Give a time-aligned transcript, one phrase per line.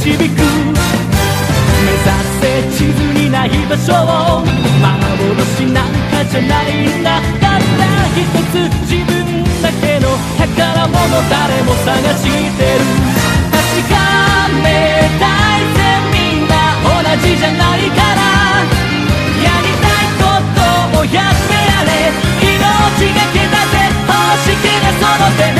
[0.00, 0.32] 導く目指
[2.40, 2.42] せ
[2.72, 4.40] 地図にない場所を
[4.80, 7.20] 幻なんかじゃないんだ。
[7.38, 7.84] たった
[8.16, 10.08] 一つ自分だけの
[10.38, 10.96] 宝物
[11.28, 12.80] 誰も探してる。
[13.52, 15.28] 確かめた
[15.60, 15.78] いぜ
[16.16, 18.24] みんな同じじゃないから。
[19.44, 20.24] やりたいこ
[20.56, 22.08] とをやってやれ。
[22.40, 22.48] 命
[23.12, 23.84] がけだぜ。
[24.08, 24.16] 欲
[24.48, 25.59] しけりゃその手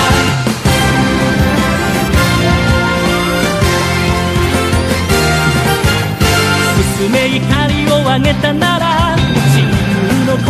[8.11, 9.65] 怒りを上げたなら自由
[10.25, 10.45] の拳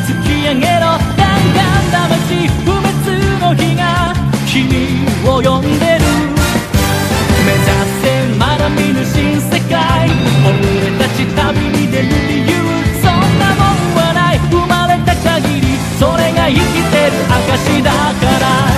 [0.00, 0.98] 突き上げろ。
[1.16, 2.84] 弾丸魂不滅
[3.40, 4.12] の日が
[4.46, 4.60] 君
[5.24, 6.04] を呼んでる。
[7.46, 7.64] 目指
[8.02, 8.04] せ
[8.36, 10.10] まだ見ぬ新世界。
[10.44, 10.52] 俺
[10.98, 12.54] たち旅に出る理由。
[13.00, 14.38] そんなもんはない。
[14.50, 15.66] 生まれた限り
[15.98, 18.75] それが生きてる証だから。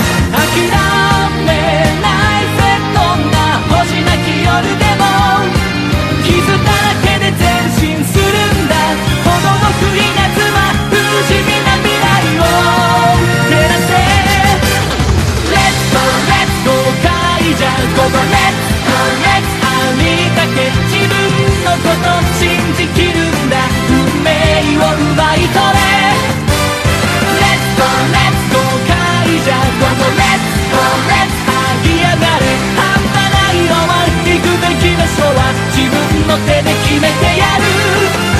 [35.70, 38.37] 自分の手で決めてやる。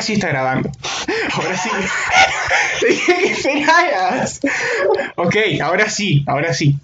[0.00, 0.70] Ahora sí está grabando.
[1.34, 1.68] Ahora sí.
[2.80, 4.40] Te dije que esperaras.
[5.16, 6.78] Ok, ahora sí, ahora sí.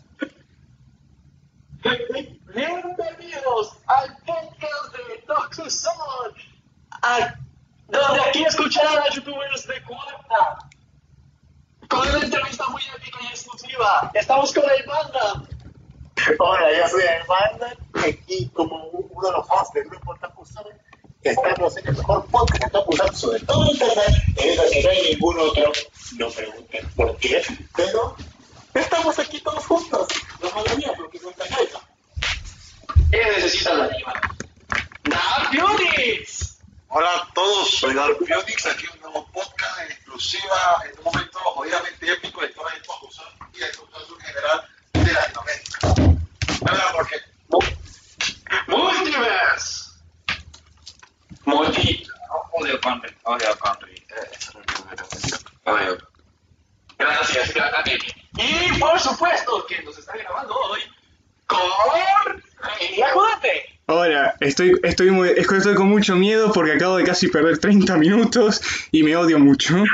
[2.54, 5.24] Bienvenidos al podcast de
[7.00, 7.34] a-
[7.88, 10.58] donde aquí escucharán a youtubers de cuarta,
[11.88, 14.10] con una entrevista muy épica y exclusiva.
[14.12, 15.48] Estamos con el Banda.
[16.38, 17.72] Hola, yo soy el Banda,
[18.06, 20.85] aquí como uno de los hosts del grupo Takusan, que
[21.30, 24.90] estamos en el mejor podcast que está usando sobre todo internet, es el que no
[24.90, 25.72] hay ningún otro,
[26.18, 27.42] no pregunten por qué,
[27.74, 28.16] pero
[28.74, 30.08] estamos aquí todos juntos,
[30.40, 31.80] no molaría porque no está cabeza.
[33.10, 33.88] ¿Qué necesitan la?
[35.04, 36.58] ¡Dark Units!
[36.88, 41.38] Hola a todos, soy Dark Phoenix, aquí un nuevo podcast en exclusiva, en un momento
[41.38, 45.78] jodidamente épico de toda la Tokusan y de Tokusatsu en general de Latinoamérica.
[46.60, 47.16] Hola, porque
[48.68, 49.75] Multiverse.
[51.46, 52.06] Multi.
[52.52, 53.10] Odio country.
[53.24, 54.02] Odio country.
[55.64, 55.98] Odio.
[56.98, 58.06] Gracias, claramente.
[58.36, 60.80] Y por supuesto que nos está grabando hoy
[61.46, 61.58] con
[63.14, 63.78] Judate.
[63.86, 68.60] Hola, estoy, estoy, muy, estoy con mucho miedo porque acabo de casi perder 30 minutos
[68.90, 69.84] y me odio mucho.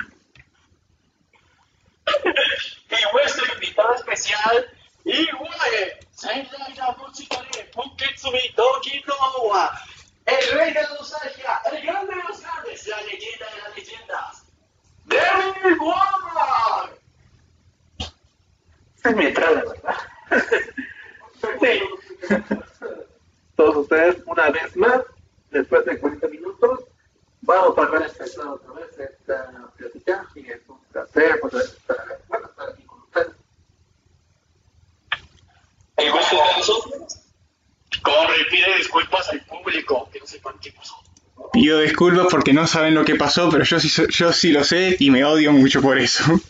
[42.62, 45.52] no saben lo que pasó, pero yo sí, yo sí lo sé y me odio
[45.52, 46.40] mucho por eso.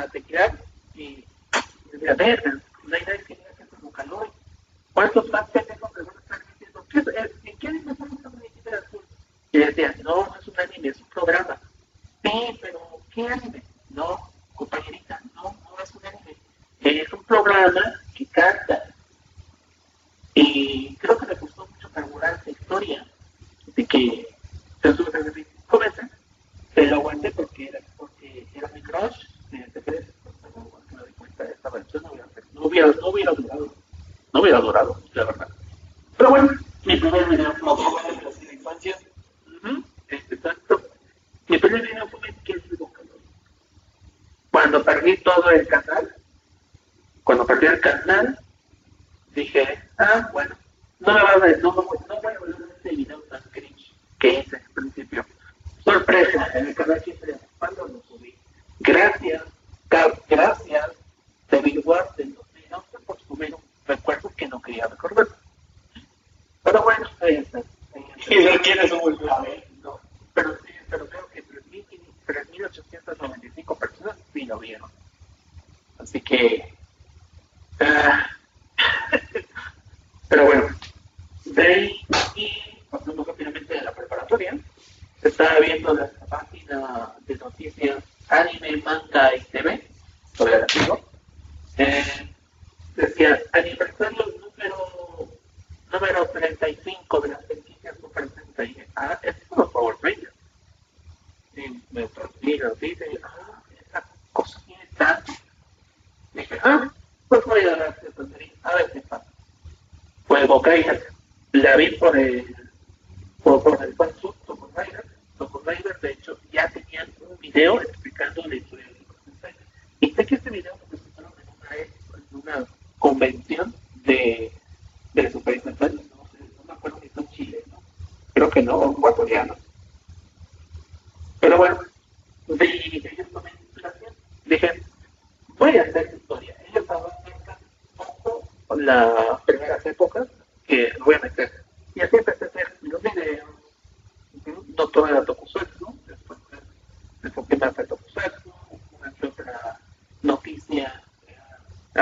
[0.00, 0.56] a tequilar
[0.94, 1.24] y
[1.92, 2.52] de la verga,
[2.84, 4.30] no hay nadie que diga que es como calor.
[4.92, 9.02] Por eso tan pendejos que van estar diciendo, ¿qué, ¿en qué dimensión en el azul?
[9.52, 10.35] Y no,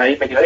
[0.05, 0.39] ahí medio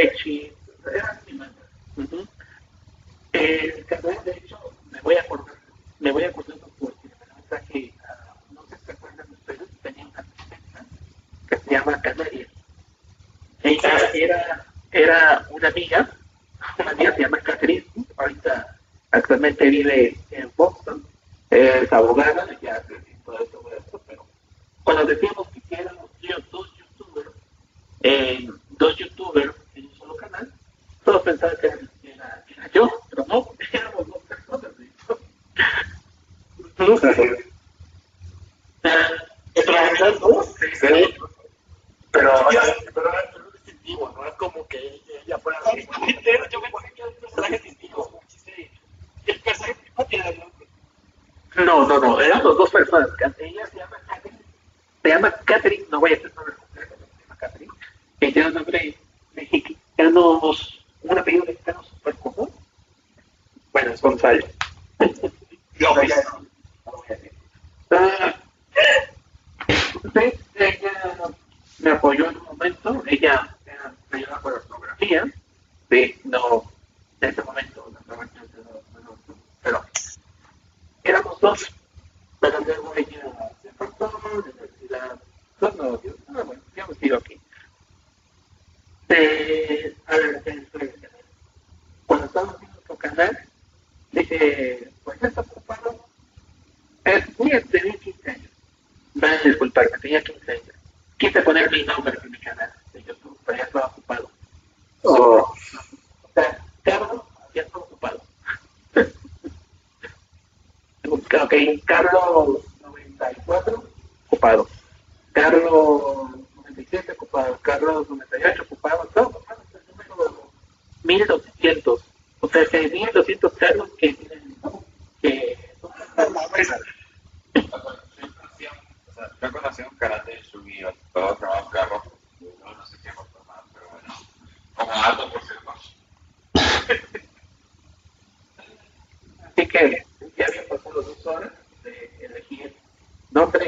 [143.38, 143.67] nombre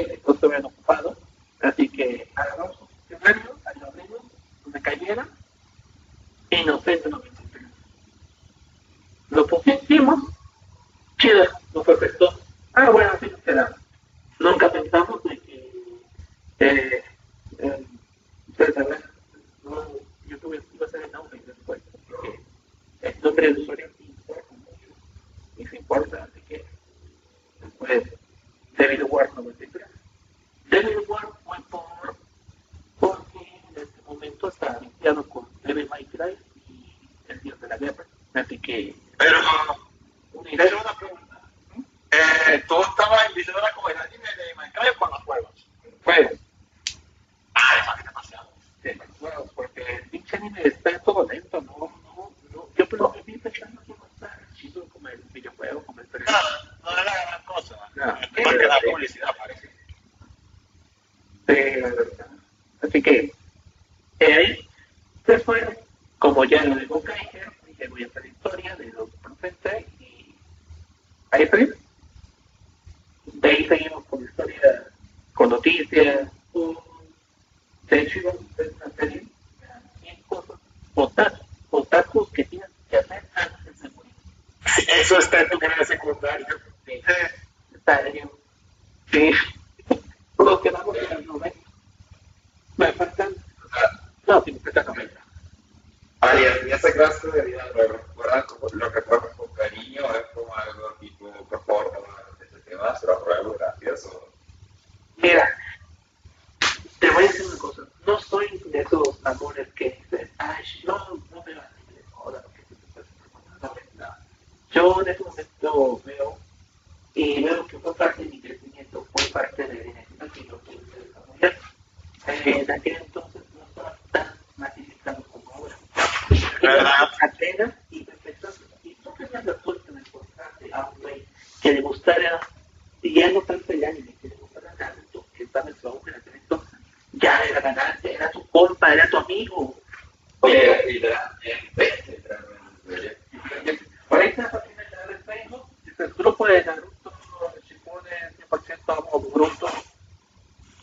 [149.41, 149.67] pronto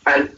[0.05, 0.35] al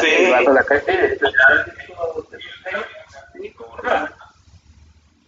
[0.00, 0.32] Sí.
[0.32, 1.18] A la calle.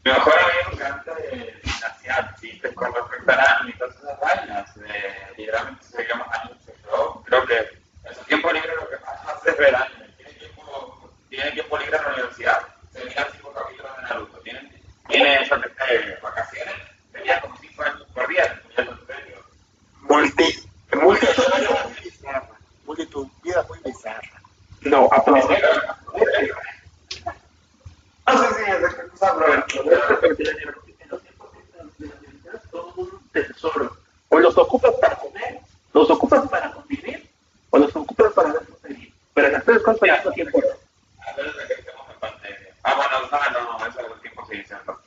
[0.05, 1.12] Mi mejor amigo canta
[2.75, 2.92] con
[3.68, 4.71] y todas esas vainas.
[5.37, 6.73] Literalmente seguíamos años de.
[7.25, 9.77] Creo que en su tiempo libre lo que más hace ver.
[10.16, 12.61] Tiene tiempo, tiene libre en la universidad.
[12.92, 13.01] Se
[13.33, 14.38] cinco capítulos de Naruto.
[14.40, 15.47] Tiene, tiene
[16.23, 16.75] vacaciones.
[17.12, 18.62] Tenía como cinco años por día.
[20.03, 21.27] Multi, multi,
[22.87, 24.38] multitud, vida muy bizarra.
[24.83, 25.62] No, aprender.
[28.29, 30.73] No sé ah, si es que de la
[32.71, 33.97] todo un tesoro.
[34.29, 35.61] O los ocupas para comer,
[35.95, 37.29] los ocupas para convivir,
[37.71, 39.12] o los ocupas para ver feliz.
[39.35, 40.59] Pero las tres cosas ya no tiempo.
[40.59, 42.07] A ver, desde que estamos.
[42.45, 45.01] Eh, ah, bueno, no, no, no, eso es los tiempos siguen siendo.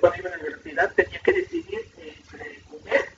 [0.00, 3.08] Cuando iba a la universidad tenía que decidir entre comer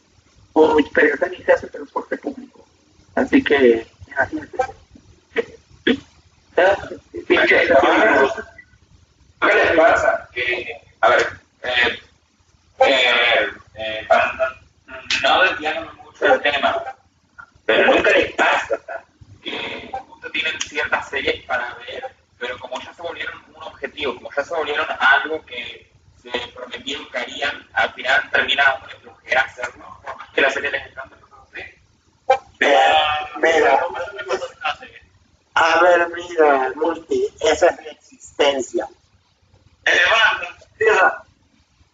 [0.53, 2.58] o regresar a mi casa en transporte público.
[3.19, 3.85] Así que,
[9.41, 10.29] ¿Qué les pasa?
[10.33, 11.99] Que, a ver, eh,
[12.87, 14.09] eh, eh,
[15.23, 16.81] no, desviarnos mucho del tema,
[17.67, 18.79] pero nunca les pasa
[19.43, 22.07] que justo tienen ciertas series para ver,
[22.39, 25.91] pero como ya se volvieron un objetivo, como ya se volvieron algo que
[26.23, 30.71] se prometieron que harían, al final termina de flojera hacerlo, por más que la serie
[30.71, 31.17] les encanta,
[32.61, 33.39] así.
[33.41, 33.81] Mira,
[35.55, 38.89] a ver, mira, Multi, esa es mi existencia.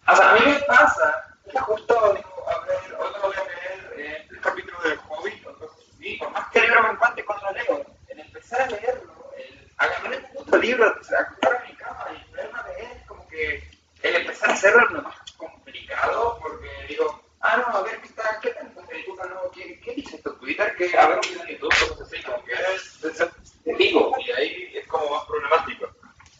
[0.06, 1.24] O sea, a mí me pasa
[1.60, 5.78] justo digo, a ver, hoy voy a leer eh, el capítulo del Hobbit o cosas
[5.94, 9.72] así, por más que el libro me encante cuando leo, el empezar a leerlo, el
[9.78, 13.70] agarrar el puto libro, acostar en mi cama y leerlo a leer, como que
[14.02, 18.06] el empezar a hacerlo es lo más complicado, porque digo, ah, no, a ver, ¿qué
[18.08, 18.38] está?
[18.42, 18.66] ¿Qué tal?
[18.66, 19.24] esta película?
[19.26, 20.32] No, ¿qué, ¿Qué dice esto?
[20.34, 20.74] Twitter?
[20.76, 20.96] ¿Qué?
[20.98, 24.30] A ver, un video en YouTube, cosas así, como que es, es, es- digo, y
[24.32, 25.88] ahí es como más problemático.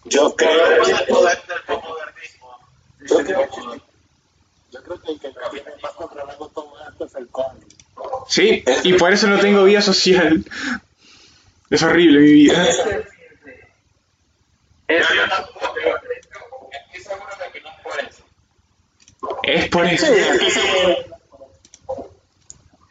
[0.04, 2.58] Yo creo que, es el poder del posmodernismo.
[3.00, 3.80] yo creo que,
[4.72, 7.68] yo creo que el que tiene más controlado todo esto es el cómic.
[8.28, 10.44] Sí, y por eso no tengo vida social.
[11.70, 12.68] Es horrible mi vida.
[12.68, 12.98] Es- que
[14.98, 15.04] es.
[19.42, 20.06] Es por eso.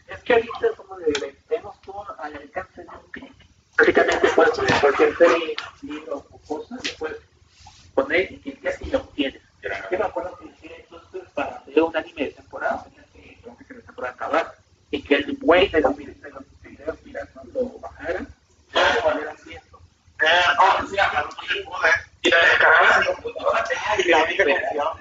[0.08, 3.34] Es que ahorita como de vemos todo al alcance de un clic.
[3.76, 7.18] Prácticamente puedes poner cualquier serie, libro o cosa, lo puedes
[7.94, 9.42] poner y clicar y lo tienes.
[9.92, 13.58] Yo me acuerdo que decía entonces para ver un anime de temporada, tenía que, tengo
[13.58, 14.56] que la temporada acabar
[14.92, 18.28] y que el güey de los videos, piratas lo bajaran,
[18.74, 19.80] lo valieran ciento.
[20.58, 21.22] ¿Cómo se llama?
[21.24, 21.94] No tiene poder.
[22.22, 23.66] Y la computadora,
[23.98, 24.93] Y la confiable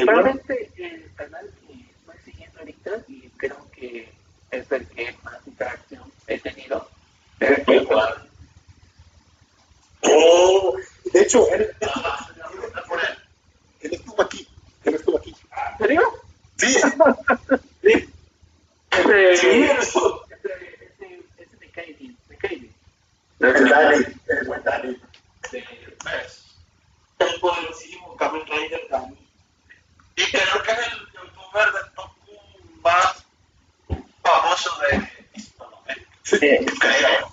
[0.00, 4.12] Actualmente el canal que estoy siguiendo ahorita y creo que
[4.50, 6.88] es el que más interacción he tenido
[7.40, 8.28] es el cual
[10.02, 10.76] Oh,
[11.12, 11.68] de hecho, él,
[13.80, 14.48] él estuvo aquí.
[14.84, 15.34] Él estuvo aquí.
[15.72, 16.02] ¿En serio?
[16.56, 16.66] Sí,
[17.82, 18.08] Sí.
[18.90, 22.72] Ese, Sí, ese, ese, ese me cae bien, me cae bien.
[23.40, 25.00] el Dani, el buen Dani.
[25.52, 26.44] ¿Ves?
[27.18, 29.16] El poderosísimo Kamen Rider Dani.
[30.18, 32.16] Y creo que es el youtuber de Toku
[32.82, 33.24] más
[34.20, 36.38] famoso de esto, ¿no?
[36.42, 37.32] Eh, Creo.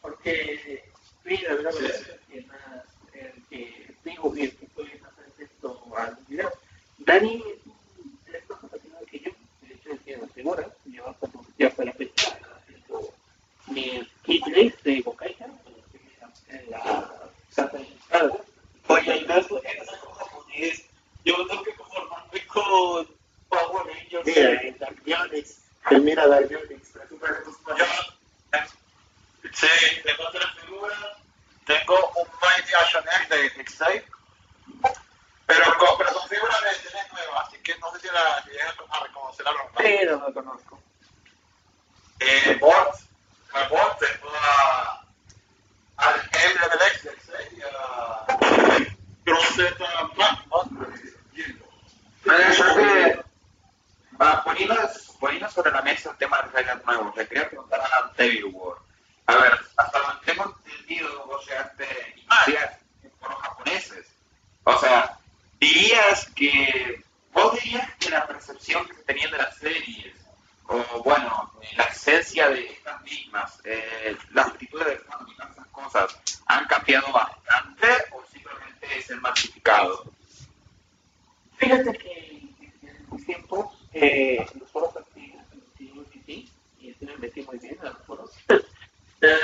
[0.00, 0.84] porque,
[1.24, 6.52] mira, verdad es que más, el que digo que atento al video.
[6.98, 9.30] Dani es un más apasionado que yo,
[9.62, 13.12] de hecho es que lo asegura, lleva como ya fue la fecha haciendo
[13.66, 14.06] mis
[14.84, 15.46] de Bocaija,
[16.50, 18.36] en la Santa Entrada.
[18.86, 20.89] Oye, y no es porque sea japonés.
[21.24, 23.06] Yo tengo que conformarme con
[23.48, 24.26] Power Rangers.
[24.26, 25.02] Mira, Dark
[25.90, 27.84] Él mira Dark Presúmele tus Yo,
[28.52, 28.66] eh,
[29.52, 29.66] sí,
[30.02, 30.98] tengo tres figuras.
[31.66, 34.02] Tengo un Mighty Action de X6.
[35.46, 35.64] Pero,
[35.98, 39.00] pero son figuras de de nuevas, así que no sé si la si llegan a
[39.00, 40.80] reconocer a los Pero no conozco.
[42.20, 42.94] Eh, Bort,
[43.52, 45.04] a Bort, tengo a,
[45.96, 49.32] al M del X de X6 y a que,
[55.18, 58.78] poniendo, sobre la mesa el tema de reglas nuevos, le quería preguntar a Devil War.
[59.26, 64.06] A ver, hasta donde tengo entendido, vos llegaste iniciar en foros japoneses.
[64.64, 65.18] O sea,
[65.58, 67.02] dirías que,
[67.32, 70.14] vos dirías que la percepción que se tenían de las series,
[70.66, 76.66] o bueno, la esencia de estas mismas, eh, las actitudes de y esas cosas, han
[76.66, 80.04] cambiado bastante o simplemente es el masificado?
[81.56, 82.28] Fíjate que
[82.82, 86.48] en mis tiempos, eh, los foros UTT, y
[86.80, 88.30] sí me metí muy bien a los foros,
[89.20, 89.36] eh,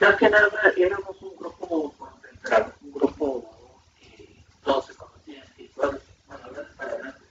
[0.00, 5.96] más que nada éramos un grupo concentrado, un grupo que todos se conocían, que todos,
[6.28, 7.22] hablar para adelante,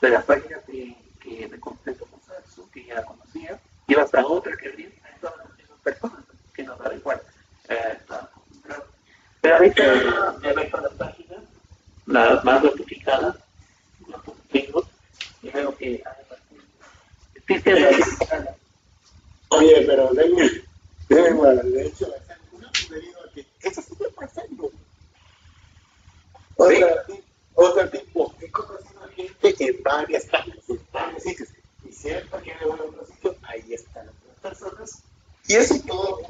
[0.00, 4.68] de la página que, que de completo Musatsu, que ya conocía, ibas a otra que
[4.68, 7.22] abría a todas las mismas personas, que nos daba igual,
[7.68, 7.98] eh.
[9.44, 11.44] Ya ves todas las páginas,
[12.06, 13.36] las más notificadas,
[14.08, 14.86] los tengo,
[15.42, 16.02] y veo que.
[17.46, 18.54] Sí, sí, hay bastante.
[19.50, 20.38] Oye, pero tengo,
[21.08, 22.06] tengo, de hecho,
[22.52, 24.70] una debido a que eso sigue pasando.
[26.56, 31.48] Otra, ti- otra tipo, he conocido a gente en varias páginas, en varios sitios,
[31.82, 35.02] y siempre que me voy a otro sitio, ahí están las personas,
[35.46, 36.20] y eso todo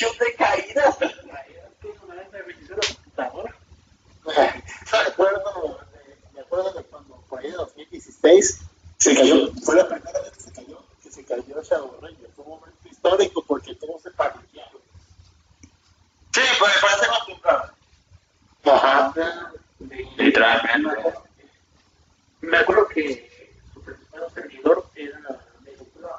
[0.00, 0.96] de caída.
[0.98, 2.32] Una vez
[4.92, 8.60] me acuerdo, de, me acuerdo de cuando por ahí en 2016
[8.98, 12.30] se cayó, fue la primera vez que se cayó, que se cayó Shadow Ranger.
[12.34, 14.80] Fue un momento histórico porque todo se paniquearon.
[16.32, 17.72] Sí, pues parece más temprano.
[18.64, 19.52] Ajá.
[20.16, 21.14] Literalmente.
[22.40, 25.20] Me acuerdo que su principal servidor era
[25.64, 26.10] Megapro,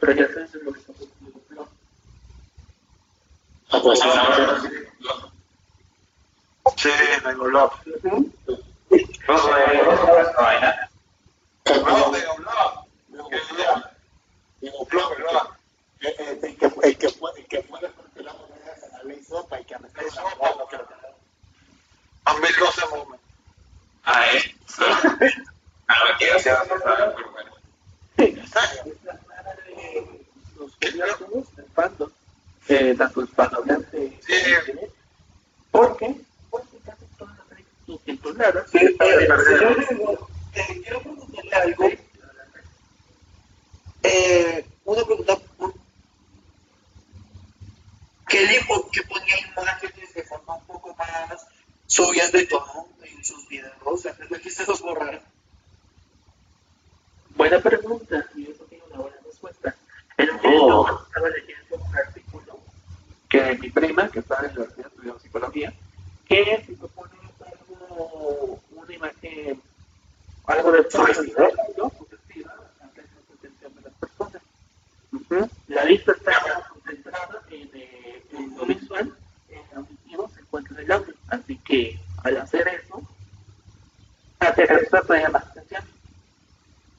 [0.00, 1.68] pero ya sabes lo que pasó con Megapro.
[3.86, 4.66] Pues, Ah,
[6.76, 6.88] Sí,
[7.24, 7.72] Mega Love.
[8.02, 8.18] No,
[13.10, 13.28] no
[16.00, 19.64] el, que, el que fue, el que fue la moneda de la ley sopa y
[19.64, 20.10] que me creo
[24.02, 24.12] A.
[24.12, 24.54] Ah, eh.
[25.86, 27.52] A sea, no saben, pero bueno.
[30.58, 32.10] Los curiosos del fandom,
[32.68, 34.34] eh, tanto hispanohablante Sí.
[35.70, 36.14] porque,
[36.50, 36.78] porque
[38.04, 38.68] tituladas.
[38.70, 41.88] Sí, para eh, señor Diego, eh, quiero preguntarle algo.
[44.02, 45.38] Eh, una pregunta.
[48.28, 51.46] ¿Qué dijo que ponía imágenes de forma un poco más
[51.86, 54.06] subidas de tono en sus videos?
[54.06, 55.20] Antes de que se los borraran.
[57.36, 59.74] Buena pregunta, y eso tiene una buena respuesta.
[60.16, 60.68] En un Oh.
[60.68, 62.25] momento estaba leyendo un artículo
[63.36, 65.72] que mi prima, que está en la universidad estudiando psicología,
[66.26, 67.12] que se propone
[67.44, 69.62] algo, una imagen,
[70.46, 71.92] algo de sugestiva, ¿no?
[71.98, 74.42] Sugestiva, la atención de las personas.
[75.68, 79.14] La lista está concentrada en, eh, en lo visual,
[79.50, 81.14] en lo auditivo se encuentra en el audio.
[81.28, 83.02] Así que al hacer eso,
[84.38, 85.84] hace que la persona llama la atención.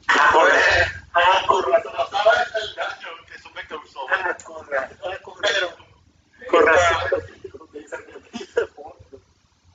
[0.07, 1.93] Ah, con razón.
[2.11, 3.99] ¿Sabes el daño que eso me causó?
[4.11, 4.97] Ah, con razón.
[5.03, 5.86] Ah, con razón.
[6.49, 7.21] Con razón.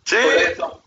[0.05, 0.83] sí, Por eso,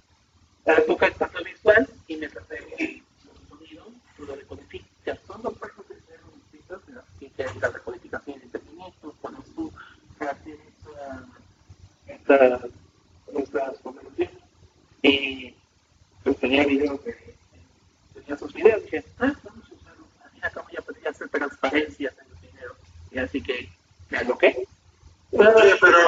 [0.87, 3.03] tú captas lo visual y te el
[3.49, 3.85] sonido,
[4.17, 5.19] tú lo decodificas.
[5.27, 6.19] Son dos partes de ser
[6.51, 9.71] distintas, pero sí que la decodificación de entretenimiento, cuando tú
[10.19, 10.59] haces
[12.07, 12.59] esta,
[13.37, 14.31] estas conversaciones.
[15.01, 15.53] Y
[16.23, 17.35] pues tenía videos de,
[18.13, 20.05] tenía sus videos, dije, ah, vamos a usarlo.
[20.53, 22.77] Cómo ya podría hacer transparencias en los videos.
[23.11, 23.69] Y así que,
[24.09, 24.67] me aloqué.
[25.43, 25.99] Sí, pero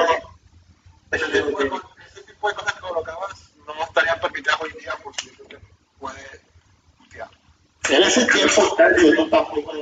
[1.10, 5.30] ese tipo, de, ese tipo de cosas que colocabas no estarían permitidas hoy día porque
[5.98, 6.40] puede
[6.98, 7.30] putear.
[7.90, 9.72] En ese tiempo, YouTube tampoco,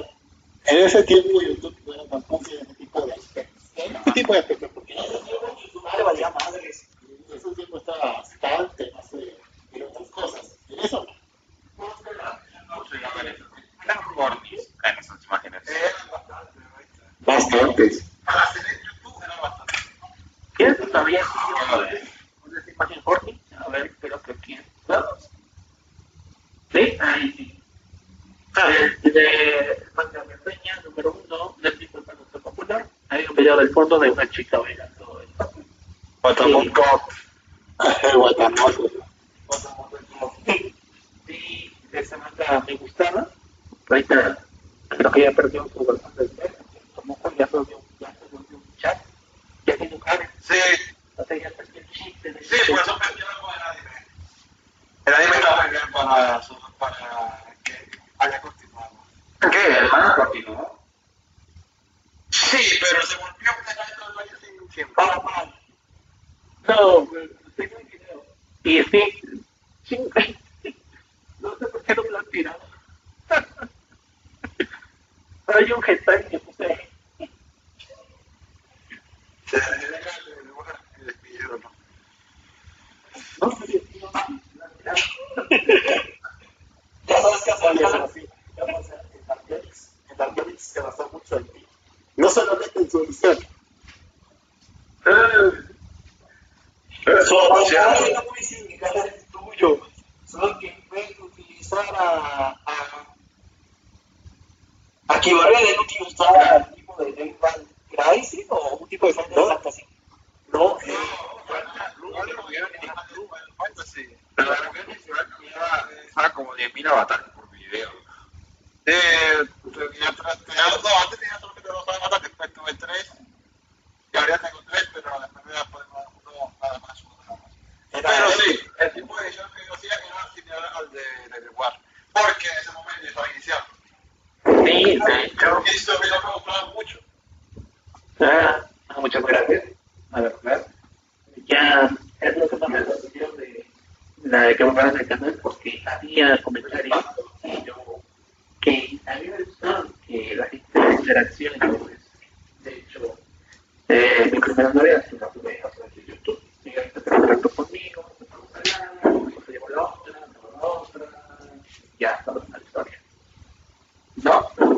[0.65, 3.63] en ese tiempo YouTube no era tampoco ese tipo de aspectos.
[3.77, 6.87] Ese tipo de aspectos, porque en ese tiempo YouTube no le valía madres.
[7.29, 9.39] En ese tiempo estaba bastante más de,
[9.73, 10.57] de otras cosas.
[10.69, 11.27] En eso no.
[12.69, 13.39] No sé, a ver,
[13.85, 15.63] eran cortis en esas imágenes.
[15.69, 17.03] Eran bastante, ¿viste?
[17.21, 18.05] Bastantes.
[18.25, 19.75] Para hacer en YouTube era bastante.
[20.55, 22.09] ¿Quieres que todavía sigue
[22.41, 23.39] con esa imagen Jorge?
[23.59, 24.61] A ver, espero que aquí.
[24.89, 25.31] ¿Vamos?
[26.73, 26.97] ¿Sí?
[27.01, 27.61] Ahí sí.
[28.55, 32.87] A ver, de manga reseña número uno, Netflix fue bastante popular.
[33.77, 34.59] Fondo de una chica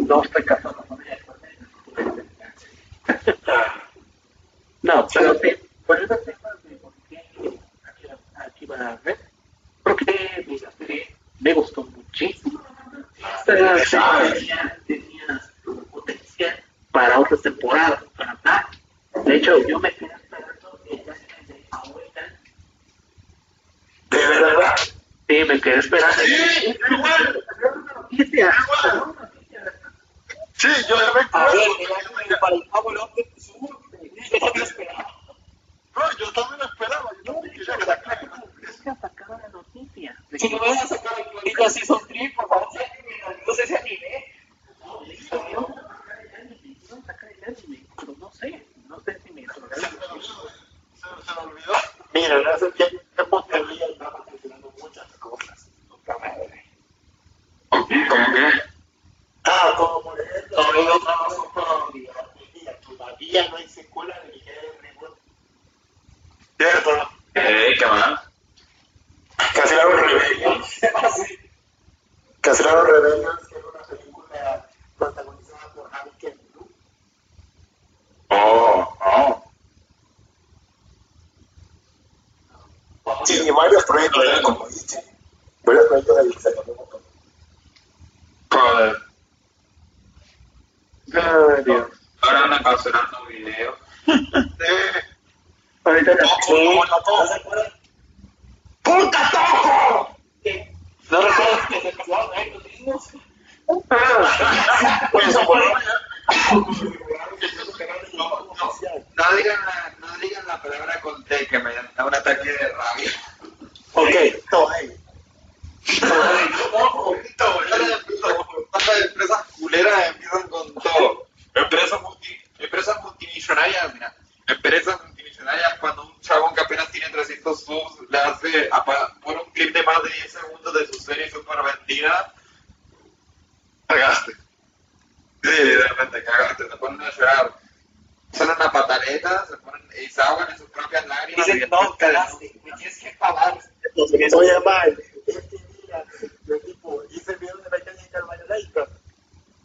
[0.08, 2.24] No, no estoy casado con ella, con ella.
[4.80, 5.57] No, pero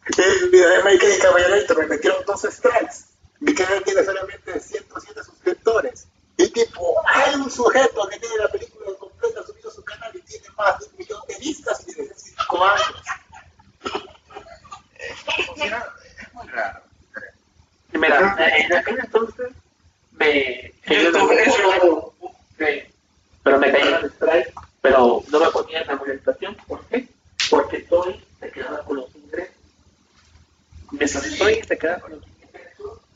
[0.06, 3.06] El video de Mechanical Violator me metieron dos strikes.
[3.40, 6.08] Mi canal tiene solamente 107 suscriptores.
[6.38, 10.22] Y tipo, hay un sujeto que tiene la película completa subido a su canal y
[10.22, 13.04] tiene más de un millón de vistas y tiene 5 años.
[15.00, 15.70] Es muy
[16.48, 16.82] raro.
[17.94, 19.52] Mira, eh, en aquel entonces
[20.12, 20.74] me.
[23.44, 26.56] Pero me caían el strike, pero no me ponían la molestación.
[26.68, 27.08] ¿Por qué?
[27.50, 29.06] Porque Toy se quedaba con los.
[30.94, 32.34] Mientras Toy se quedaba con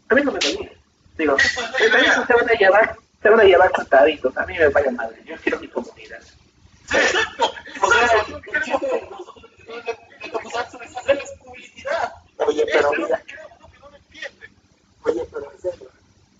[0.09, 0.71] a mí no me dolía.
[1.17, 1.35] Digo,
[1.79, 4.37] entonces se van a llevar, se van a llevar contaditos.
[4.37, 6.21] A mí me vaya madre, yo quiero mi comunidad.
[12.37, 15.89] Oye, pero mira, me oye, pero en serio.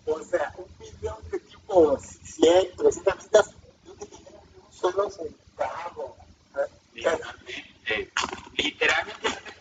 [0.05, 3.51] O sea, un millón de tipo 100, 300 vistas,
[3.85, 6.17] no te dieron ni un solo centavo.
[6.55, 6.71] ¿eh?
[6.93, 8.11] Literalmente.
[8.55, 9.56] Literalmente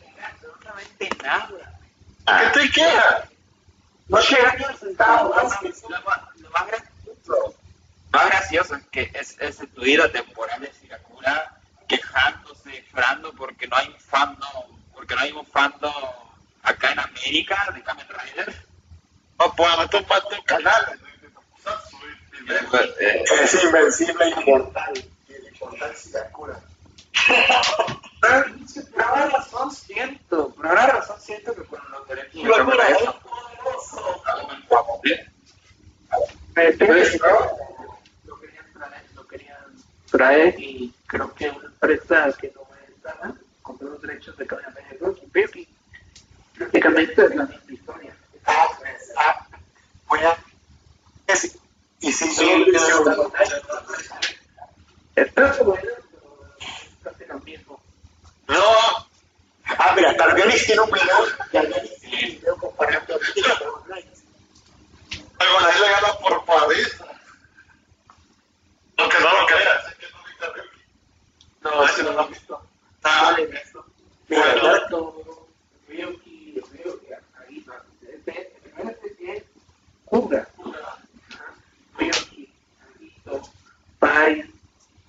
[0.76, 2.50] absolutamente nada.
[2.52, 3.28] ¿Qué te queda?
[4.08, 7.54] No llega ni un centavo, Lo más, más- lo más gracioso,
[8.12, 11.52] gracioso es que es ese tuit temporal de Sirakura
[11.88, 15.92] quejándose, llorando porque no hay un fandom, porque no hay un fandom
[16.62, 18.66] acá en América de Kamen Rider.
[19.38, 21.00] No puedo tomar tu canal.
[23.00, 24.92] Eh, Es invencible y inmortal.
[25.28, 26.60] Y el inmortal Sirakura.
[28.20, 28.44] Pero
[28.92, 33.14] por alguna razón siento, por alguna razón siento que con los derechos de es Rider,
[33.22, 34.22] poderoso.
[35.04, 35.30] ¿eh?
[36.54, 37.20] Me Pues,
[38.24, 39.56] lo querían traer, lo querían
[40.10, 42.62] traer y creo que una empresa que no
[42.96, 45.68] estaba compró los derechos de Rider Rocky, pero que
[46.56, 48.16] prácticamente es la misma historia.
[48.46, 48.68] Ah,
[49.18, 49.46] ah,
[50.08, 50.36] voy a.
[51.26, 51.56] es-
[52.00, 52.66] Y si yo.
[55.16, 55.82] Está bueno,
[57.28, 57.80] lo mismo.
[58.48, 58.62] No,
[59.78, 61.26] Ah, mira, Targanis tiene un video.
[61.50, 64.22] Targanis tiene un video comparando a Mini con Knights.
[65.38, 66.96] Algo ahí le gana por París.
[68.98, 70.06] Aunque no lo creas, es que
[71.62, 71.70] no.
[71.70, 72.62] No, ese no lo has visto.
[73.02, 73.84] Ah, esto.
[74.28, 74.62] Mira, Bueno.
[74.62, 75.46] ya- Alberto,
[75.88, 77.06] Ryuki, Ryuki,
[77.40, 77.82] ahí va.
[78.08, 79.42] Este, especie es
[80.04, 80.48] Kuga.
[81.98, 82.52] Ryuki,
[83.24, 83.50] Alberto,
[83.98, 84.54] Pai,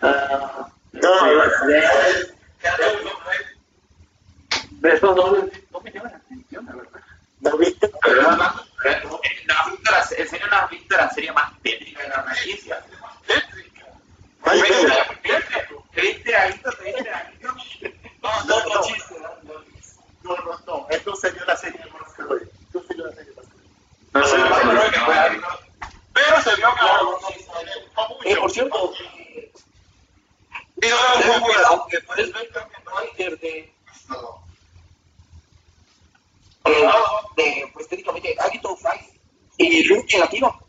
[0.02, 0.70] ah,
[1.02, 1.26] No,
[1.68, 2.34] de-
[4.72, 5.32] de esos no,
[5.72, 7.02] no me llaman la atención, la verdad.
[7.42, 7.92] ¿No viste?
[8.06, 8.68] No, no, no
[10.18, 12.84] en serio no has visto la serie más tétrica de la franquicia.
[13.28, 13.54] ¿Viste?
[14.44, 15.08] mira.
[15.96, 16.52] ¿Viste ahí?
[16.86, 17.40] ¿Viste ahí?
[17.42, 18.82] No, no, no.
[20.24, 20.88] No, no, no.
[20.90, 22.48] Esto sería la serie de Masquerade.
[22.66, 23.68] Esto sería la serie Masquerade.
[24.14, 28.94] No, No no, pero no, no, se vio gustó Eh, por cierto,
[30.88, 32.72] Y aunque puedes ver Kamen
[33.18, 33.74] Rider de,
[34.10, 34.44] No.
[37.36, 39.20] de, pues técnicamente, Agito Five
[39.58, 40.60] y Ryuki Latino.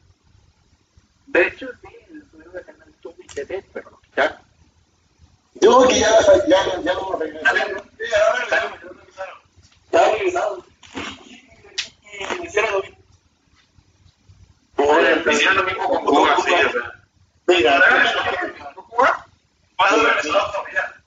[1.27, 4.39] De hecho, sí, el canal Tubi TV, pero lo quitaron.
[5.61, 6.11] Yo Yo que ya,
[6.49, 7.45] ya, ya lo regresé.
[9.93, 10.65] Ya regresado.
[12.03, 12.99] Y hicieron lo mismo.
[15.31, 16.95] Hicieron lo mismo con Cuba, sí, o sea.
[17.47, 17.83] Mira,
[18.75, 19.27] Cuba,
[19.79, 21.03] ¿cuándo regresó a Florida?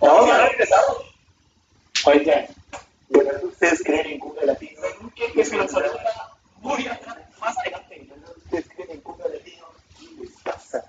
[0.00, 1.04] No, ya regresado.
[2.04, 2.46] oigan,
[3.08, 4.80] ¿de verdad ustedes creen en Cuba Latino?
[5.14, 7.94] ¿Qué es que saluda muy atrás, más adelante?
[7.98, 9.66] ¿De verdad ustedes creen en Cuba Latino?
[9.98, 10.84] ¿Qué les pasa?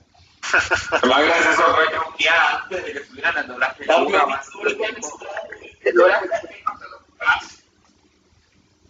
[1.01, 4.25] Lo más gracioso fue que un día antes de que subieran el doblaje de Cuba,
[4.27, 4.49] más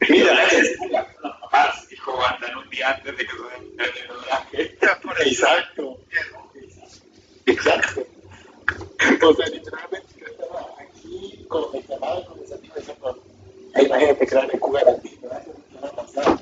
[0.10, 0.34] Mira,
[1.22, 4.78] los papás dijo andan un día antes de que subieran el doblaje.
[5.30, 6.00] exacto.
[7.46, 8.13] Exacto.
[9.22, 13.20] O sea, literalmente yo estaba aquí con el llamado con mis amigos diciendo,
[13.74, 16.40] "Ay, imagínate crear en Cuba Latino, ¿qué va a pasar?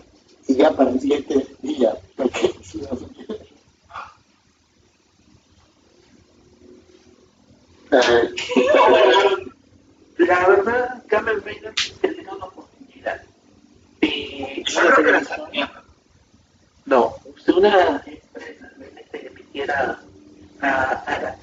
[0.48, 2.90] Y ya para el siguiente día, porque si no
[10.18, 13.22] La verdad, Cameron Rainer tenía una oportunidad
[14.00, 14.64] de
[16.86, 17.16] no,
[17.46, 18.66] de una empresa
[19.12, 20.00] que quisiera
[20.62, 21.36] a-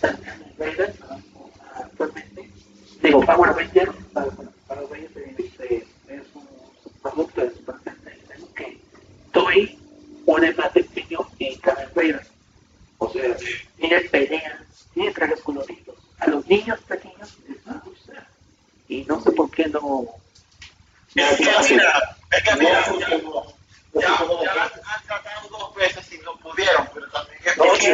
[0.58, 2.50] Rider a- a- actualmente.
[3.02, 6.48] Digo, Power Ranger, para- para- Power Ranger es, es un
[7.02, 7.76] producto de Super
[8.38, 8.78] lo que
[9.32, 9.78] Toei
[10.26, 12.26] pone más empeño en Kamen Rider.
[12.98, 13.36] O sea,
[13.76, 14.62] tiene peleas,
[14.94, 15.96] tiene trajes coloridos.
[16.18, 18.26] A los niños pequeños les va a gustar.
[18.88, 20.06] Y no sé por qué no.
[21.14, 21.44] Es que
[21.74, 22.84] mira, es que mira,
[24.00, 24.08] ya,
[24.44, 27.92] ya han tratado dos veces y no pudieron, pero también es que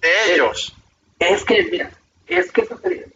[0.00, 0.74] de ellos.
[1.18, 1.90] Es que, mira,
[2.26, 3.06] es que eso sería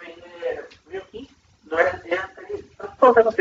[0.00, 1.28] Rider Ryuki,
[1.64, 1.76] no
[2.98, 3.34] todos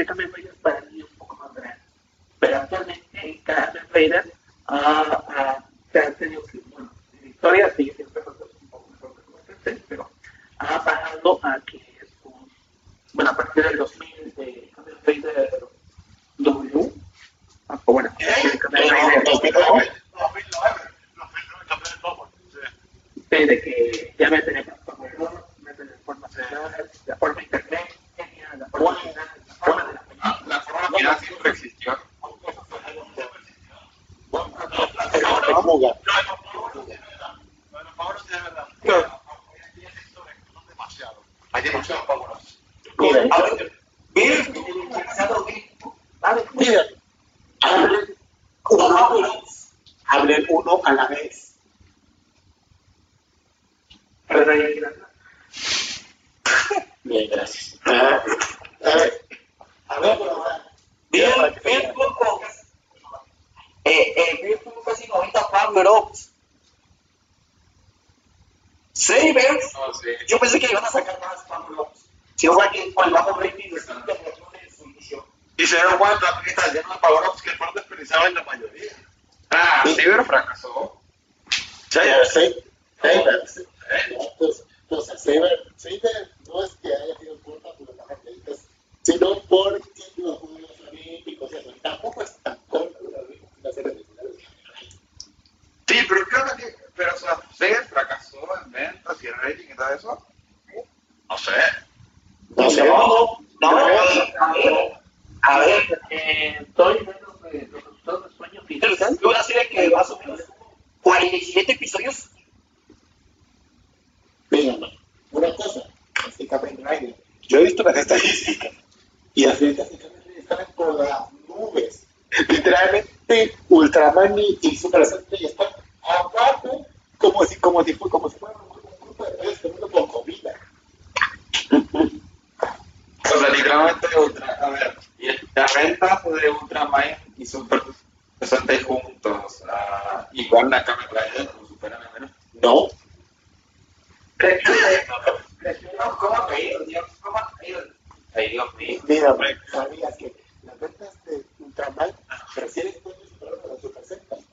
[149.19, 149.47] Dios mío.
[149.49, 152.11] mira, sabías que las ventas de Ultraman
[152.55, 154.45] recién superaron a las Sentai.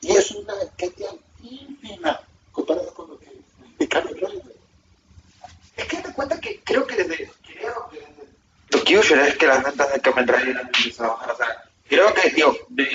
[0.00, 2.20] Y es una cantidad ínfima
[2.52, 3.30] comparada con lo que
[3.78, 4.56] de Kamen Rider.
[5.76, 7.30] Es que te cuenta que creo que desde.
[7.46, 8.28] Creo que desde.
[8.70, 11.30] Lo que yo es que las ventas de Kamen Rider han empezado a bajar.
[11.32, 12.90] O sea, creo que, digo, que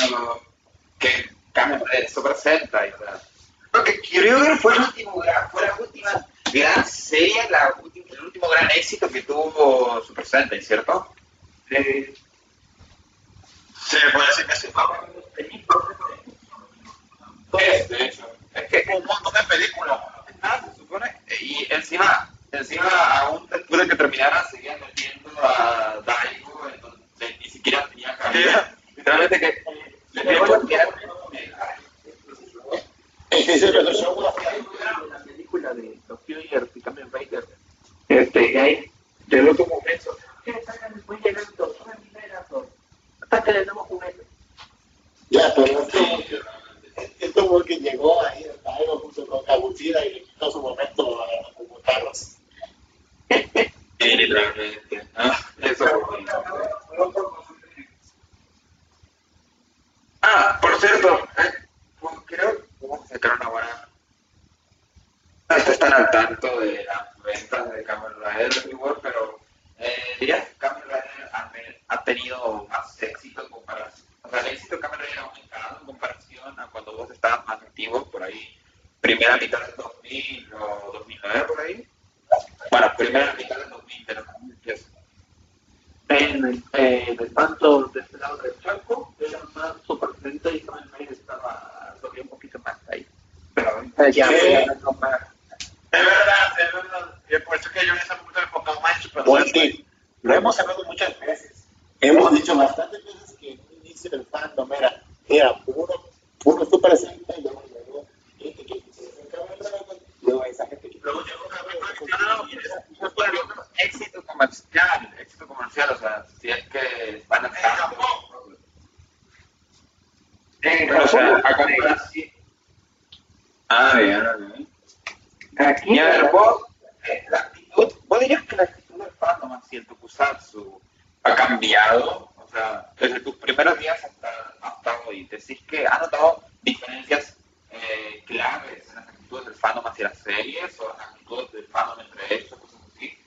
[130.16, 130.82] Tokusatsu
[131.24, 132.30] ha cambiado?
[132.38, 137.36] O sea, desde tus primeros días hasta, hasta hoy, ¿decís que has notado diferencias
[137.72, 142.00] eh, claves en las actitudes del fandom hacia las series o las actitudes del fandom
[142.00, 143.18] entre ellos, cosas así?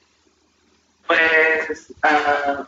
[1.07, 2.64] Pues, uh,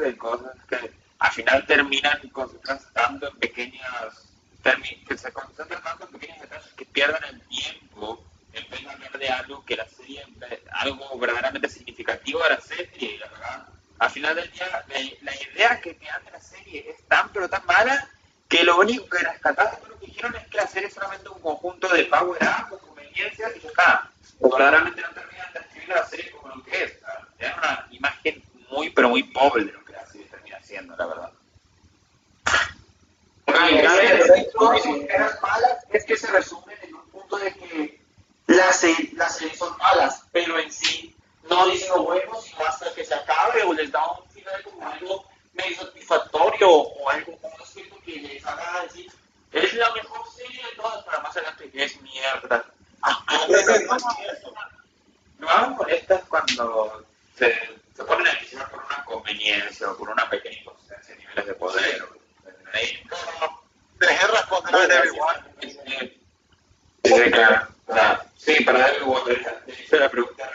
[0.00, 4.26] de cosas que al final terminan concentrándose tanto en pequeñas,
[5.06, 9.18] que se concentran tanto en pequeños detalles que pierden el tiempo en vez de hablar
[9.18, 10.24] de algo que la serie,
[10.72, 13.66] algo verdaderamente significativo de la serie, y la verdad.
[13.98, 14.84] Al final del día,
[15.20, 18.08] la, idea que te dan de la serie es tan pero tan mala
[18.48, 21.40] que lo único que rescataron lo que dijeron es que la serie es solamente un
[21.40, 24.10] conjunto de power up, conveniencias y ya está.
[24.40, 26.98] Verdaderamente no terminan de escribir la serie como lo que es.
[27.38, 29.70] Te una imagen muy pero muy pobre
[30.70, 31.32] haciendo, la verdad.
[33.46, 35.34] Las
[35.90, 38.00] es que se resumen en un punto de que
[38.46, 41.14] las, series son malas, pero en sí
[41.48, 44.88] no dicen lo bueno, sino hasta que se acabe o les da un final como
[44.88, 47.56] algo medio satisfactorio o algo como
[48.04, 49.10] que les haga decir
[49.52, 52.64] es la mejor serie de todas, para más adelante es mierda.
[55.40, 55.76] No
[56.28, 57.04] cuando
[58.04, 62.04] ponen a iniciar por una conveniencia o por una pequeña inconsistencia a niveles de poder.
[63.98, 65.54] Dejé responder a Warner.
[65.60, 66.20] Sí,
[67.04, 67.68] sí, claro.
[68.36, 70.50] Sí, para David Water, te hice la pregunta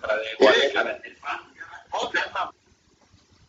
[0.00, 1.12] para David Water.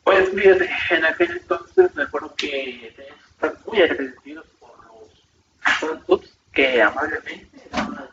[0.03, 6.81] Pues fíjate, en aquel entonces me acuerdo que estar muy agradecidos por los fansups que
[6.81, 8.09] amablemente daban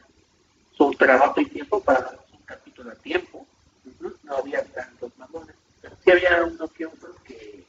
[0.76, 3.46] su trabajo y tiempo para darnos un capítulo a tiempo.
[4.00, 7.64] No había tantos mamones, pero sí había uno que otro que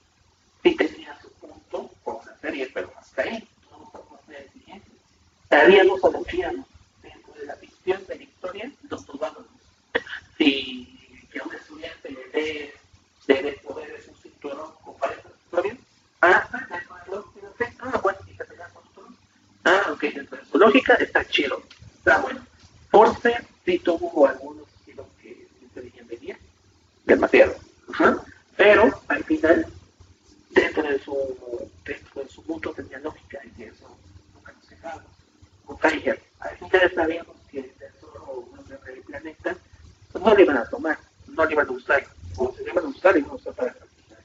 [0.64, 4.94] sí tenía su punto con una serie, pero hasta ahí, no podemos exigentes.
[5.50, 6.66] Sabíamos o decíamos
[7.04, 9.48] dentro de la ficción de la historia, nos turbábamos.
[10.38, 12.74] Si que un estudiante le dé
[13.28, 15.78] debe poder es un cinturón con varias historias.
[16.22, 17.78] Ah, ah, de acuerdo, fíjate.
[17.80, 19.16] Ah, bueno, fíjate la costumbre.
[19.64, 21.64] Ah, ok, dentro de su lógica está chido.
[21.98, 22.46] Está bueno.
[22.90, 26.38] Force sí tuvo algunos estilos que sí se veían venir.
[27.12, 27.54] Demasiado.
[27.92, 28.24] Ajá.
[28.56, 29.68] Pero al final,
[30.52, 33.98] dentro de su, dentro de su mundo tenía lógica y de eso
[34.34, 35.04] nunca nos quejamos.
[35.66, 38.48] Con Tiger, al final sabíamos que tesoro
[38.86, 39.58] del planeta
[40.14, 40.98] pues, no le iban a tomar,
[41.28, 42.08] no le iban a usar,
[42.38, 44.20] o se le iban a usar y no usar para practicar.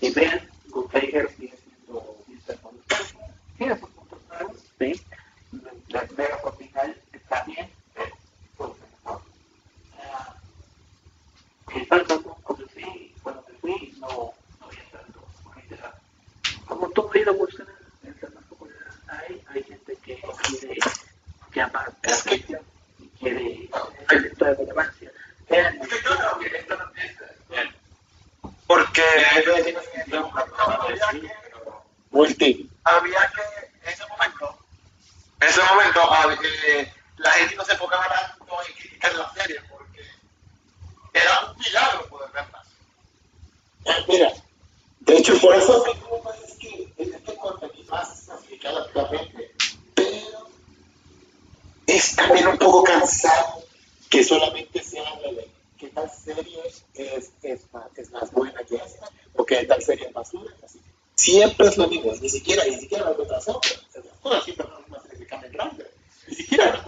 [0.00, 2.58] Y vean, Good Tiger sigue siendo Mr.
[2.62, 2.98] Monster,
[3.58, 5.02] tiene sus puntos malos, sí,
[5.88, 8.16] la mega final está bien, pero
[8.56, 9.20] pues mejor.
[9.98, 10.36] Ah,
[11.74, 14.08] el falso cuando fui, cuando me fui, no,
[14.60, 15.78] no había tanto gente.
[16.66, 18.76] Como todo ha ido evolucionando, es más popular.
[19.08, 20.78] Hay, hay gente que quiere
[21.54, 22.66] llamar la atención
[22.98, 23.40] y quiere
[24.10, 25.12] el efecto de relevancia.
[25.48, 25.80] Vean,
[28.66, 29.02] Porque
[32.10, 32.70] Multi.
[32.84, 34.58] había que, en ese momento,
[35.40, 39.60] en ese momento, hab- eh, la gente no se enfocaba tanto en criticar la serie,
[39.70, 40.02] porque
[41.12, 42.62] era un milagro poder verla.
[43.86, 44.32] Ah, Mira,
[45.00, 49.54] de hecho, por eso mismo es que es este contenido más clasificado actualmente,
[49.94, 50.48] pero
[51.86, 53.64] es también un poco cansado
[54.10, 56.60] que solamente se hable de qué tal serie
[56.94, 60.82] es, es, más, es más buena que esta, o qué tal serie es basura, así.
[61.60, 63.86] Siempre es lo mismo, ni siquiera, ni siquiera las otras obras,
[64.22, 65.90] todas siempre son las mismas series de Kamen Rider,
[66.28, 66.84] ni siquiera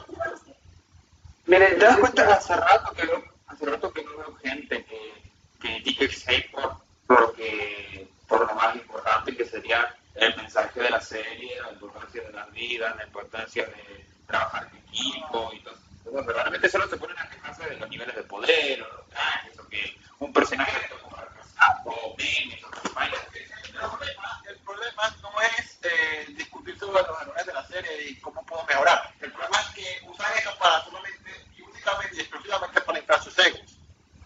[1.46, 2.34] Miren, ¿te das cuenta?
[2.34, 3.12] Hace rato que no,
[3.48, 5.12] hace rato que no veo gente que,
[5.60, 10.90] que critique X por, por, que- por lo más importante que sería el mensaje de
[10.90, 15.74] la serie, la importancia de las vidas, la importancia de trabajar en equipo y todo
[15.74, 15.82] eso.
[16.04, 19.58] Pero Verdaderamente solo se ponen a quejarse de los niveles de poder, o los trajes,
[19.58, 23.20] o que un personaje es como fracasado, o memes, o campañas.
[23.34, 28.14] El problema, el problema no es eh, discutir sobre los errores de la serie y
[28.20, 29.12] cómo puedo mejorar.
[29.20, 33.38] El problema es que usan eso para solamente y únicamente y exclusivamente para inflar sus
[33.38, 33.60] egos.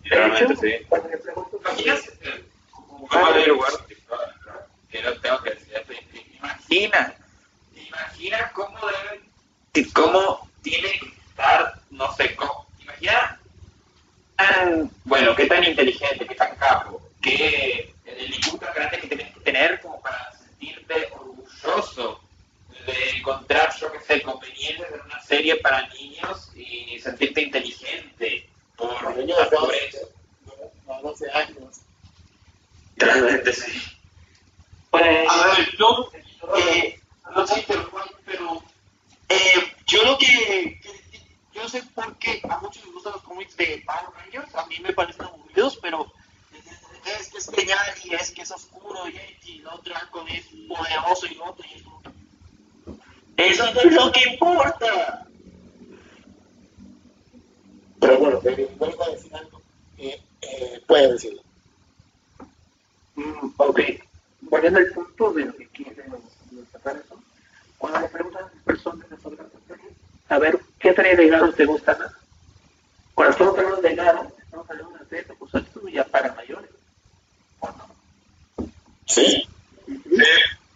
[0.03, 0.85] Literalmente, sí.
[0.89, 3.73] cuando le pregunto, Imagínate, como jugador de lugar,
[4.91, 7.15] que no tengo que decir, te- te- imagina,
[7.75, 9.25] imagina cómo deben,
[9.75, 13.39] y cómo tiene que estar, no sé, cómo, imagina,
[14.37, 19.35] tan, bueno, qué tan inteligente, qué tan capo, qué el IQ tan grande que tienes
[19.35, 22.21] que tener como para sentirte orgulloso
[22.87, 28.95] de encontrar, yo qué sé, convenientes en una serie para niños y sentirte inteligente por,
[28.95, 30.09] Para niños de por 12, eso.
[30.87, 31.81] no, 12 años.
[32.97, 33.83] Realmente sí.
[34.91, 36.11] pues, A ver, yo,
[36.57, 37.01] eh,
[37.35, 37.91] no sé, pero,
[38.25, 38.63] pero
[39.29, 40.27] eh, yo lo que,
[40.83, 41.07] que-
[41.53, 44.67] yo no sé por qué a muchos les gustan los cómics de Power Rangers, a
[44.67, 46.11] mí me parecen aburridos, pero
[47.19, 50.45] es que es genial y es que es oscuro y, y lo otro con es
[50.69, 52.03] poderoso y lo otro y es como-
[53.37, 55.27] Eso no es lo que importa.
[58.01, 59.61] Pero bueno, David, vuelvo a decir algo.
[59.99, 61.43] Eh, eh, puede decirlo.
[63.17, 63.81] Mm, ok,
[64.43, 66.13] volviendo al punto de lo que quieren
[66.71, 67.19] sacar eso,
[67.79, 69.91] cuando le preguntan a las personas sobre la serie,
[70.29, 72.13] a ver, ¿qué de Garo te gusta más?
[73.15, 76.71] Cuando estamos hablando de Garo, estamos hablando de pues esto ya para mayores.
[77.61, 77.97] ¿O no?
[79.07, 79.49] Sí.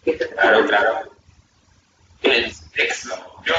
[0.03, 1.11] ¿Qué te Claro, claro.
[2.23, 3.15] El sexo.
[3.45, 3.55] Yo,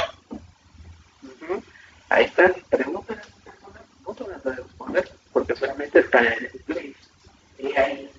[1.22, 1.62] Ujú.
[2.08, 6.44] Ahí está, pregúntale a las personas, no te van a responder, porque solamente está en
[6.44, 6.96] el play.
[7.58, 8.11] Y situación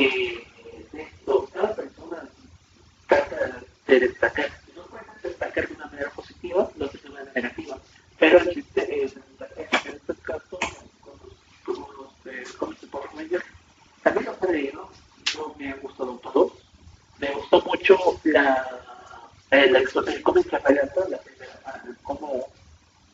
[0.00, 0.46] que
[1.02, 2.28] esto, cada persona
[3.06, 4.50] trata de destacar.
[4.66, 7.78] Si no puedes destacar de una manera positiva, lo haces de una manera negativa.
[8.18, 9.86] Pero el chiste es destacar.
[9.86, 10.58] En este caso,
[11.00, 11.32] con los,
[11.64, 13.44] con los eh, cómics de Power Rangers,
[14.02, 14.88] también los he leído,
[15.36, 16.52] no me han gustado todos.
[17.18, 18.66] Me gustó mucho la,
[19.50, 22.46] expo- el cómic que relata la primera, ah, como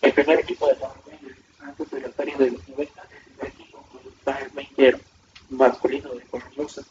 [0.03, 3.03] el primer equipo de Power Rangers antes de la serie de los 90
[5.57, 6.83] masculino de color rosa.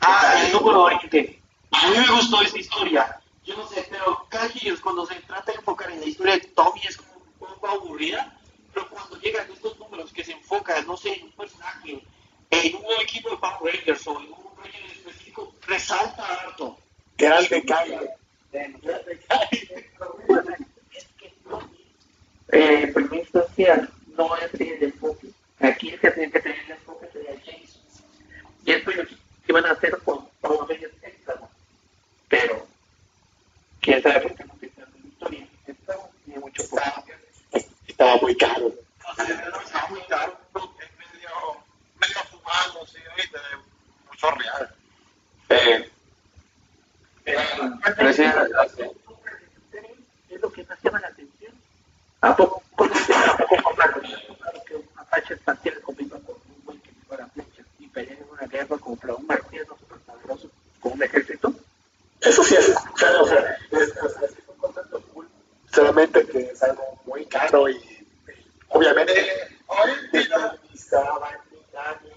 [0.00, 1.40] Ah, el número 20.
[1.72, 3.20] A mí me gustó esa historia.
[3.44, 6.80] Yo no sé, pero Cajillos, cuando se trata de enfocar en la historia de Tommy,
[6.88, 8.36] es como un poco aburrida.
[8.72, 12.02] Pero cuando llegan estos números que se enfocan, no sé, en un personaje,
[12.50, 16.76] en un equipo de Power Rangers o en un Ranger específico, resalta harto.
[17.16, 18.10] Que era el de Calle.
[22.52, 23.22] Eh, por mi
[24.16, 25.28] no es el enfoque.
[25.60, 27.69] Aquí es que tiene que tener el enfoque sería James
[28.64, 29.08] y esto ellos
[29.48, 31.50] iban a hacer con Rangers extra, ¿no?
[32.28, 32.66] Pero,
[33.80, 35.46] quién sabe por qué no tiene la historia.
[36.24, 37.04] Tiene mucho Estaba,
[37.86, 38.72] estaba muy caro.
[39.64, 41.30] Está muy caro, es medio,
[42.00, 42.98] medio fumado, sí.
[44.08, 44.74] Mucho real.
[45.50, 45.90] Eh,
[47.24, 48.22] Pero sí,
[50.30, 51.52] es lo que más llama la atención.
[52.20, 54.02] ¿A poco con a poco comprarlo?
[54.40, 57.49] Claro que un Apache espacial combina con un buen que dispara flechas y
[57.92, 61.52] pelea en una guerra contra un marciano superpoderoso con un ejército.
[62.20, 65.28] Eso sí es, claro, o sea, es, o sea, es un concepto cool.
[65.72, 68.06] Solamente que es algo muy caro y, y
[68.68, 72.16] obviamente eh, hoy en día, desperdizaban millones.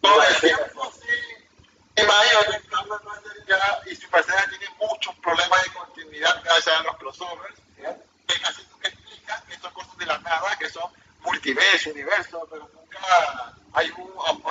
[0.00, 2.02] todo el tiempo, sí.
[2.02, 6.96] Imagínate, Carlos Master ya y Super Saiyan tienen muchos problemas de continuidad gracias a los
[6.96, 10.90] crossovers, que casi nunca explican que son cosas de la nada, que son
[11.24, 13.54] multiverso, universo, pero nunca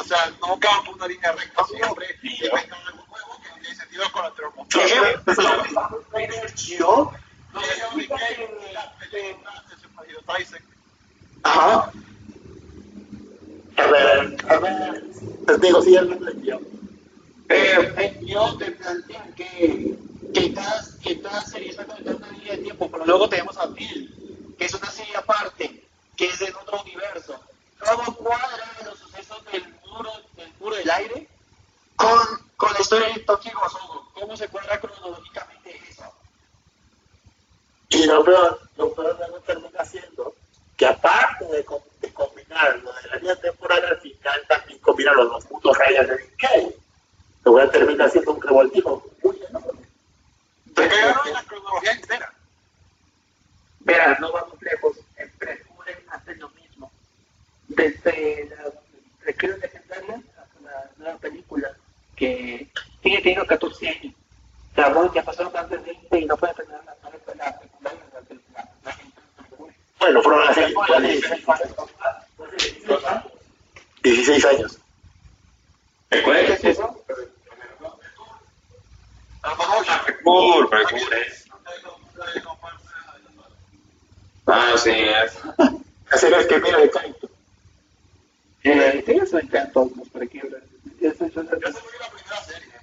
[0.07, 4.25] sea, van por una línea recta, siempre inventan algo nuevo que no tiene sentido con
[4.25, 4.69] otro mundo.
[6.77, 7.11] Yo,
[7.53, 8.13] No sé, expliqué
[8.73, 10.59] las películas de Super Hero Tyson.
[11.43, 11.91] ajá,
[13.77, 15.03] A ver, a ver,
[15.45, 16.61] te digo, sí, hablando de tío.
[17.49, 19.95] eh, yo te plantean que,
[20.33, 23.67] que, cada, que cada serie está a una línea de tiempo, pero luego tenemos a
[23.67, 25.83] Bill, que es una serie aparte,
[26.15, 27.39] que es en otro universo.
[27.79, 30.11] ¿Cómo cuadran los sucesos del muro
[30.87, 31.27] del, del aire
[31.95, 32.19] con,
[32.55, 34.09] con la historia de Toki Gozogo?
[34.13, 36.03] ¿Cómo se cuadra cronológicamente eso?
[37.89, 40.35] Y lo peor, lo peor luego termina siendo
[40.75, 41.65] que aparte de,
[42.01, 46.07] de combinar lo de la línea temporal al final, también combinan los dos puntos rayas
[46.07, 46.75] de Decay.
[47.43, 49.81] Lo voy a terminar siendo un revoltijo muy enorme.
[50.75, 52.33] Te en la cronología entera.
[53.79, 54.97] Verás, no vamos lejos.
[55.15, 56.91] En Precuren hacen lo mismo.
[57.69, 58.71] Desde la
[59.21, 59.76] Recreo Legendaria
[61.07, 61.71] nueva película,
[62.15, 62.67] que
[63.03, 64.13] sigue teniendo 14 años.
[64.71, 67.11] O sea, bueno, ya pasaron más de 20 y no pueden terminar la la la
[67.11, 67.99] secundaria, la la-
[68.53, 68.97] la- la-
[69.99, 70.73] Bueno, fueron hace
[74.03, 74.77] 16 años.
[76.23, 77.03] ¿Cuál es eso?
[80.05, 81.45] Mercur, Mercur es.
[84.45, 86.19] Ah, sí, es.
[86.19, 87.29] Serie es que mira de Kaito.
[88.63, 89.03] Eh,
[89.41, 90.63] encantó los Precuren.
[91.07, 92.73] Eso es Yo seguí la primera serie.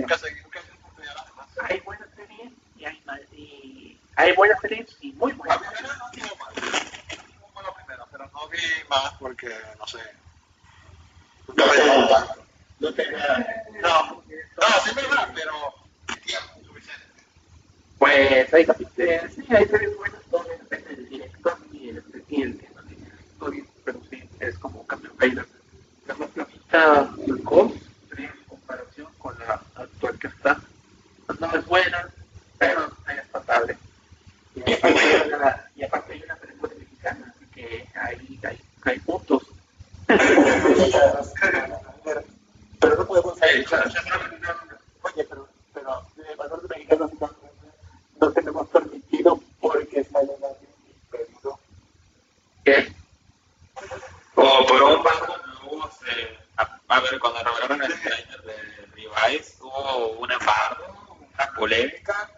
[0.00, 1.48] Nunca seguí, nunca seguí por las demás.
[1.62, 5.58] hay buenas series y hay, mal- y hay buenas series y muy La buenas.
[5.58, 6.54] primera no estuvo mal.
[6.56, 8.58] Estuvo mal la primera, pero no vi
[8.88, 9.98] más porque, no sé.
[11.56, 12.46] Me llamó tanto.
[12.78, 14.22] No te No, no,
[14.84, 15.74] sí me va, pero.
[17.98, 22.02] Pues hay capítulos, sí, hay series buenas, todo depende del director y el
[22.58, 25.46] tema de la historia, pero sí, es como cambio Taylor.
[26.06, 27.08] La
[27.42, 27.76] Ghost,
[28.08, 30.60] sería en comparación con la actual que está.
[31.40, 32.08] No es buena,
[32.58, 33.76] pero es pasable.
[34.54, 38.98] Y aparte hay una, y aparte hay una película mexicana, así que ahí hay, hay
[39.00, 39.42] puntos.
[42.80, 43.92] Pero no podemos Eh, saber.
[45.02, 47.10] Oye, pero, pero de valor de mexicanos
[48.20, 50.48] no, tenemos permitido porque sale la.
[52.64, 52.92] ¿Qué?
[54.34, 55.25] O por un banco
[56.56, 62.30] a, a ver, cuando revelaron el trailer de Revise, hubo un embargo, una polémica,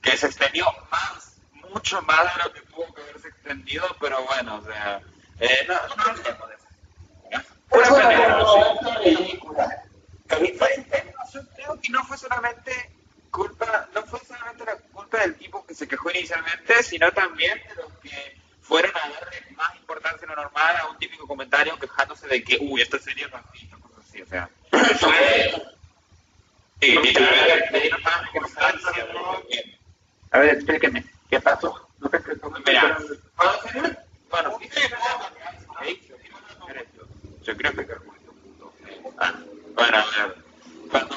[0.00, 1.36] que se extendió más,
[1.70, 5.00] mucho más de lo que tuvo que haberse extendido, pero bueno, o sea,
[5.40, 7.52] eh, no, no hablemos de eso.
[7.70, 8.98] Una
[10.28, 12.90] película, intenso, yo creo que no fue solamente
[13.30, 17.74] culpa, no fue solamente la culpa del tipo que se quejó inicialmente, sino también de
[17.76, 18.41] los que
[18.72, 22.56] fueron a darle más importancia de lo normal a un típico comentario quejándose de que,
[22.58, 24.48] uy, esta serie es racista, cosas así, o sea,
[24.98, 25.62] fue...
[26.80, 29.78] Sí, literalmente, me dieron más que...
[30.30, 31.86] A ver, explíqueme, ¿qué pasó?
[31.98, 32.10] No
[32.66, 32.98] Mira,
[34.30, 34.58] bueno,
[37.42, 37.86] yo creo que
[39.18, 39.34] Ah,
[39.74, 40.36] bueno, a ver,
[40.90, 41.16] cuando,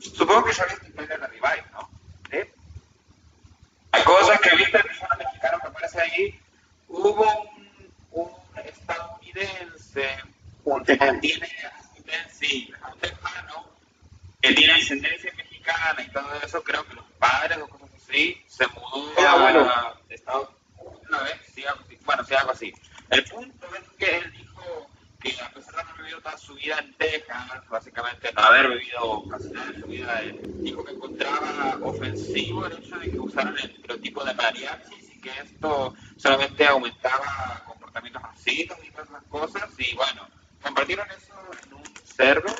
[0.00, 1.75] supongo que ya viste el trailer de Revive, ¿no?
[1.75, 1.75] ¿Sí?
[4.06, 6.40] Cosas que viste el persona mexicano que aparece ahí.
[6.88, 8.30] Hubo un, un
[8.64, 10.08] estadounidense
[10.86, 11.48] que tiene,
[12.32, 13.66] sí, un tejano,
[14.40, 18.66] que tiene ascendencia mexicana y todo eso, creo que los padres o cosas así, se
[18.68, 19.60] mudó Ah, bueno.
[19.68, 20.48] a Estados
[20.78, 21.64] Unidos una vez, sí,
[22.04, 22.74] bueno, sí, algo así.
[23.10, 24.45] El punto es que él
[25.26, 25.44] dijo
[25.98, 30.20] vivido toda su vida en Texas, básicamente no haber vivido casi nada en su vida,
[30.60, 35.30] dijo que encontraba ofensivo el hecho de que usaran el estereotipo de mariachis y que
[35.30, 39.70] esto solamente aumentaba comportamientos racistas y todas esas cosas.
[39.78, 40.28] Y bueno,
[40.62, 42.54] compartieron eso en un server,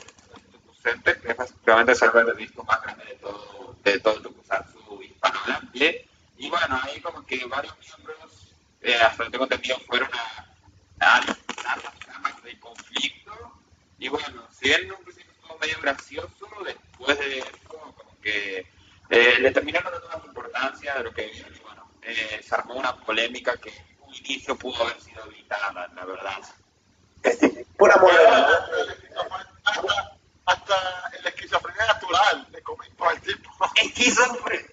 [0.53, 5.03] Tucusente, que es básicamente el server de disco más grande de todo, de todo Tokusatsu
[5.03, 6.09] hispanohablante.
[6.39, 10.47] Y bueno, ahí como que varios miembros, eh, hasta donde tengo entendido, fueron a
[11.01, 11.37] a del
[12.67, 13.33] conflicto.
[13.99, 18.67] Y bueno, si bien en un principio estuvo medio gracioso, después de eso, como que
[19.11, 21.55] eh, le terminaron dando más importancia de lo que vieron.
[21.55, 25.89] Y bueno, eh, se armó una polémica que en un inicio pudo haber sido evitada,
[25.95, 26.43] la verdad.
[27.77, 28.69] Pura moda.
[29.65, 33.51] Hasta, hasta la esquizofrenia natural le comentó al tipo.
[33.75, 34.71] Esquizofrenia.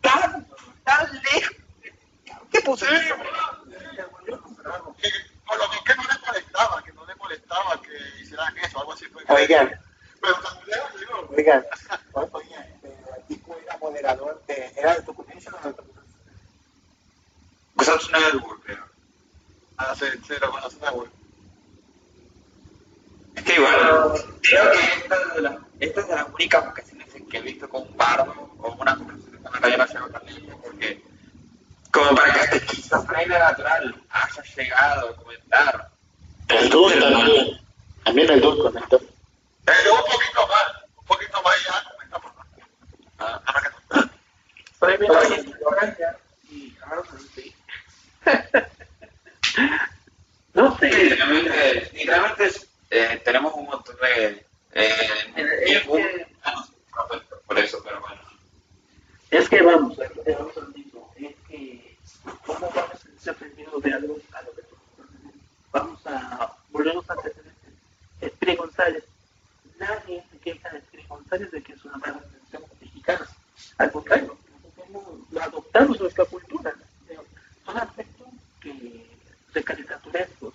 [0.00, 0.46] Tan,
[0.84, 1.56] tan lejos.
[2.52, 2.86] ¿Qué puse?
[2.86, 3.14] Que,
[5.46, 6.95] por lo que no le molestaba, que no le
[7.26, 9.22] molestaba que hicieran eso, algo así fue.
[9.28, 9.78] Oigan,
[10.20, 11.64] Pero también, digo, oigan,
[12.12, 16.06] o- oigan, el tipo era moderador de, ¿era de Tokusatsu o no de Tokusatsu?
[17.76, 18.84] Kusatsu Network, creo.
[19.78, 21.10] ah, se, se lo conoce a Google.
[23.34, 23.74] Es que igual,
[24.42, 27.42] creo que esta es de las, esta es de las únicas ocasiones en que he
[27.42, 31.02] visto con un bardo o una conversación con llegado tan lejos, porque
[31.92, 35.95] como para que esta esquizofrenia natural haya llegado a comentar.
[36.48, 37.60] El Dulco también.
[38.04, 38.96] También el Dulco comentó.
[38.96, 42.32] Eh, un poquito más, un poquito más ya comentamos.
[43.18, 43.42] Ah,
[44.78, 45.12] Premio
[45.64, 46.16] Oraya
[46.50, 47.54] y Arnold, sí.
[50.54, 52.50] No sé, literalmente, literalmente
[52.90, 54.46] eh, tenemos un montón de...
[54.72, 54.94] Eh,
[55.34, 56.52] Es ningún- que- ah,
[56.96, 58.20] no, perfecto, por eso, pero bueno.
[59.30, 61.96] es que vamos, es que vamos al mismo, es que
[62.44, 64.62] cómo vamos a ser aprendido de algo a lo que
[65.78, 67.52] vamos a volvemos a antecedentes.
[68.20, 69.04] Espire González,
[69.78, 73.26] nadie se queja de Espire González de que es una mala intención mexicana.
[73.78, 74.36] Al contrario,
[75.30, 76.72] lo adoptamos nuestra cultura.
[77.64, 78.28] Son aspectos
[78.60, 79.06] que
[79.54, 80.54] de caricaturescos,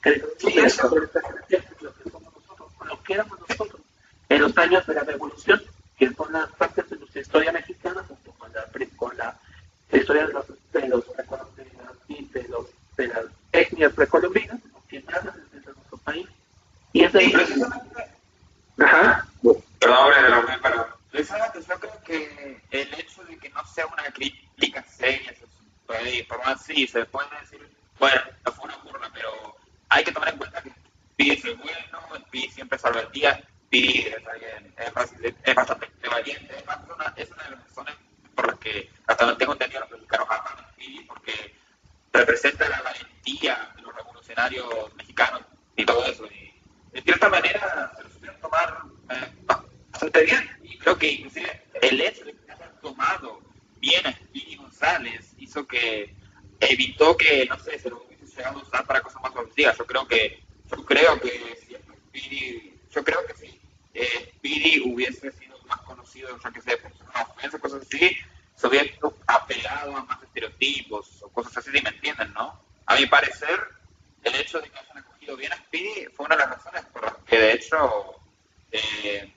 [0.00, 3.80] caricaturescos nuestra generación, lo que somos nosotros, o lo que éramos nosotros
[4.28, 5.62] en los años de la revolución,
[5.98, 8.64] que son las partes de nuestra historia mexicana, junto con la,
[8.96, 9.38] con la
[9.92, 11.22] historia de los, de los, de
[12.32, 16.26] de los- de las etnias precolombinas, que nada desde nuestro país.
[16.92, 17.30] Y es ahí.
[17.32, 18.04] precisamente
[18.78, 19.26] Ajá.
[19.78, 23.64] Perdón, hombre, de la mujer, pero precisamente yo creo que el hecho de que no
[23.66, 25.44] sea una crítica seria, se
[25.86, 29.56] puede, por más sí, se puede decir, bueno, no fue una burla, pero
[29.88, 30.70] hay que tomar en cuenta que
[31.12, 35.54] Speedy es el bueno, Speedy siempre salva el día, Speedy es, alguien, es, bastante- es
[35.54, 37.94] bastante valiente, es, más, es una, es una de las razones
[38.34, 41.54] por las que hasta donde tengo entendido los mexicanos aman a Speedy, porque
[42.12, 45.42] representa la valentía de los revolucionarios mexicanos
[45.76, 46.26] y todo eso.
[46.26, 46.52] Y
[46.92, 49.32] de cierta manera se lo supieron tomar eh,
[49.90, 50.50] bastante bien.
[50.62, 53.40] Y creo que inclusive el hecho de que hayan tomado
[53.80, 56.14] bien a Speedy González hizo que
[56.60, 59.76] evitó que, no sé, se lo hubiese llegado a usar para cosas más ofensivas.
[59.78, 61.74] Yo creo que, yo creo que si
[62.08, 63.60] Speedy, yo creo que si
[63.94, 64.32] eh,
[64.84, 68.16] hubiese sido más conocido, yo que sé, por una cosas así,
[68.62, 68.88] se hubiera
[69.26, 72.56] apelado a más estereotipos o cosas así, si me entienden, ¿no?
[72.86, 73.60] A mi parecer,
[74.22, 77.02] el hecho de que hayan acogido bien a Speedy fue una de las razones por
[77.02, 78.14] las que, de hecho,
[78.70, 79.32] eh,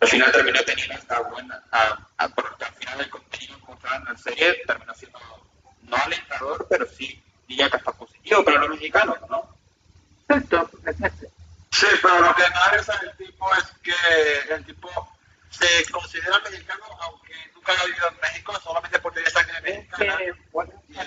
[0.00, 4.00] al final terminó teniendo esta buena, a, a- porque al final el contenido que mostraban
[4.06, 5.18] en la serie terminó siendo
[5.82, 9.46] no alentador, pero sí diría que hasta positivo para los mexicanos, ¿no?
[10.28, 11.26] Exacto, exacto.
[11.70, 14.88] Sí, pero lo que analiza el tipo es que el tipo
[15.50, 17.32] se considera mexicano, aunque
[17.68, 20.18] nunca haya vivido en México, solamente porque tiene sangre Es mexicana.
[20.52, 21.04] bueno, Y da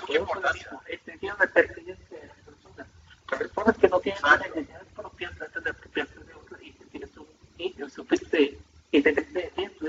[0.00, 0.70] mucha importancia.
[0.86, 2.86] extensión de pertenencia de las personas.
[3.30, 7.08] Las personas que no tienen una identidad propia tratan de apropiarse de otras y sentir
[7.12, 7.26] su,
[7.58, 8.58] y sentirse
[8.92, 9.88] y sentirse dentro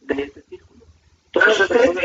[0.00, 0.84] de, ese círculo.
[1.32, 2.00] Todas las personas que-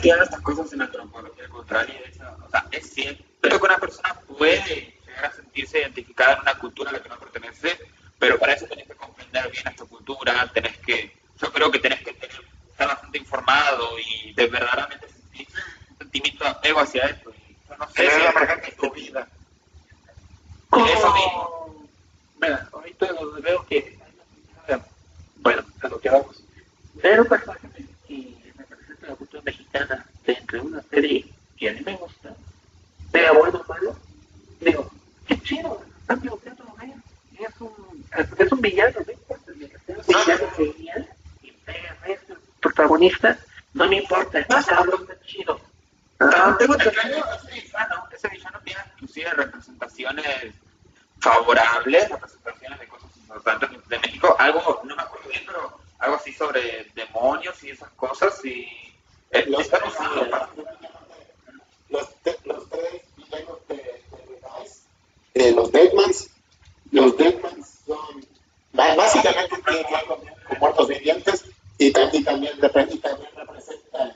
[0.00, 3.56] tiran estas cosas en la antropología, al contrario, de hecho, o sea, es cierto que
[3.64, 7.78] una persona puede llegar a sentirse identificada en una cultura a la que no pertenece,
[8.18, 12.00] pero para eso tenés que comprender bien esta cultura, tenés que, yo creo que tenés
[12.00, 15.48] que tener, estar bastante informado y de verdaderamente sentir
[15.90, 17.30] un sentimiento de apego hacia esto.
[17.30, 19.28] Y yo no sé si la en tu vida.
[20.72, 21.88] Eso mismo.
[22.40, 23.08] Mira, ahorita
[23.42, 23.96] veo que
[25.46, 26.42] bueno, a lo que vamos.
[26.94, 27.68] Ver un personaje
[28.08, 31.24] que representa la cultura mexicana dentro de una serie
[31.56, 32.34] que a mí me gusta,
[33.12, 33.96] sea bueno o malo,
[34.60, 34.90] digo,
[35.28, 36.95] qué chido, está piloteando lo.
[37.38, 38.06] Es un,
[38.38, 39.52] es un villano, no importa,
[39.84, 41.08] sea un villano genial
[41.42, 43.38] y pega es el protagonista,
[43.74, 45.60] no me importa, está cabrón, está chido.
[46.18, 50.54] Ah, tengo entendido, ese villano, ese villano tiene inclusive representaciones
[51.20, 56.32] favorables, representaciones de cosas importantes de México, algo, no me acuerdo bien, pero algo así
[56.32, 58.66] sobre demonios y esas cosas, y
[59.30, 60.48] eh, Los están tres, usando
[61.90, 64.80] los, te- los tres villanos de, de Vice,
[65.34, 66.30] eh, los Deadmans,
[66.92, 68.26] los Deadmans son
[68.72, 69.56] básicamente
[70.06, 71.44] con, muertos vivientes
[71.78, 73.00] y, tam- y también, también
[73.34, 74.12] representan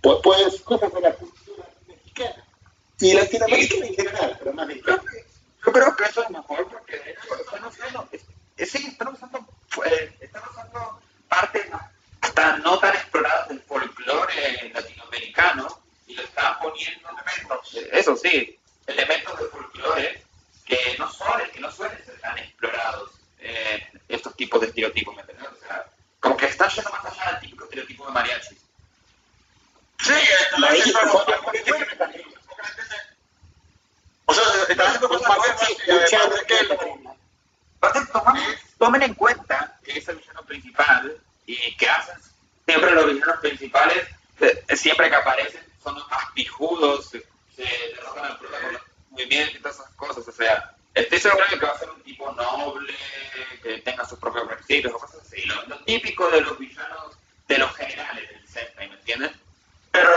[0.00, 2.44] pues, pues cosas de la cultura mexicana
[2.98, 5.02] y latinoamericana en general, pero más mexicana.
[5.64, 8.08] Yo creo que eso es mejor porque de están usando,
[8.56, 9.38] sí, están usando,
[9.86, 11.66] eh, están usando partes
[12.22, 19.38] hasta no tan exploradas del folclore latinoamericano y lo están poniendo elementos, eso sí, elementos
[19.38, 20.22] del folclore
[20.70, 23.10] que no suelen, que no suelen ser tan explorados
[23.40, 25.48] eh, estos tipos de estereotipos, ¿me entiendes?
[25.48, 25.86] O sea,
[26.20, 28.56] como que están yendo más allá del típico estereotipo de mariachi.
[29.98, 30.12] Sí,
[30.58, 31.14] muy buenas.
[34.26, 36.56] O sea, están haciendo cosas nuevas que
[38.78, 41.16] tomen en cuenta que es el villano principal
[41.46, 42.16] y que hacen
[42.64, 44.06] siempre los villanos principales,
[44.40, 47.10] eh, siempre que aparecen, son los más pijudos,
[54.88, 55.42] o cosas así.
[55.42, 57.16] Lo, lo típico de los villanos,
[57.48, 59.30] de los generales del Sentai, ¿me entiendes?
[59.92, 60.10] Pero,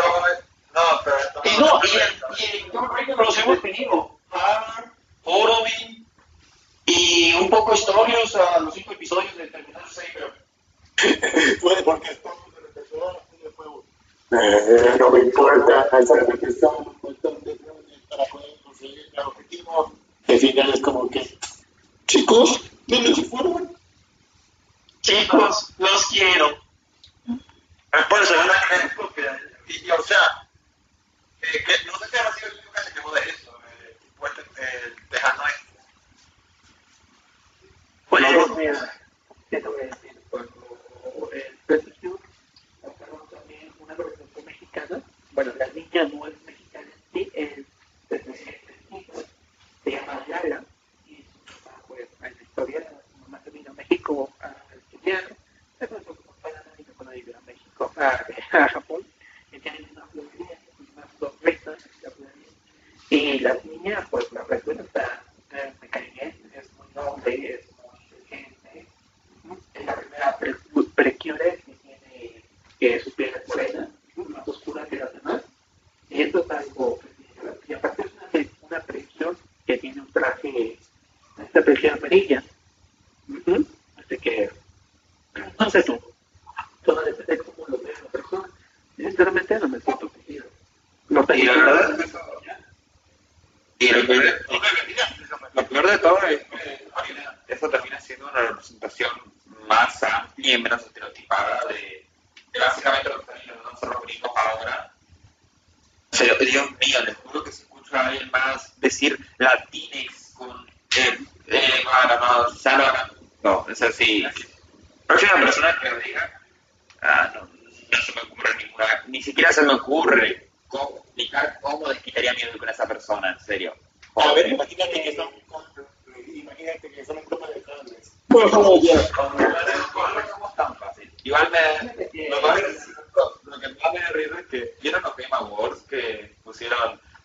[0.73, 4.19] no, pero Y no, y, y Rangers los hemos tenido.
[4.31, 4.91] Har,
[5.23, 6.05] Horobin
[6.85, 10.33] y un poco historios a los cinco episodios de Terminator Saber.
[11.61, 12.99] Puede porque tercer
[13.43, 13.83] de fuego.
[14.31, 16.19] Eh, no me importa, son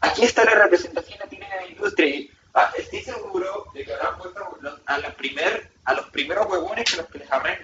[0.00, 4.18] aquí está la representación latina de la industria y ah, estoy seguro de que habrán
[4.18, 7.54] puesto a la primer a los primeros huevones que los que les habrán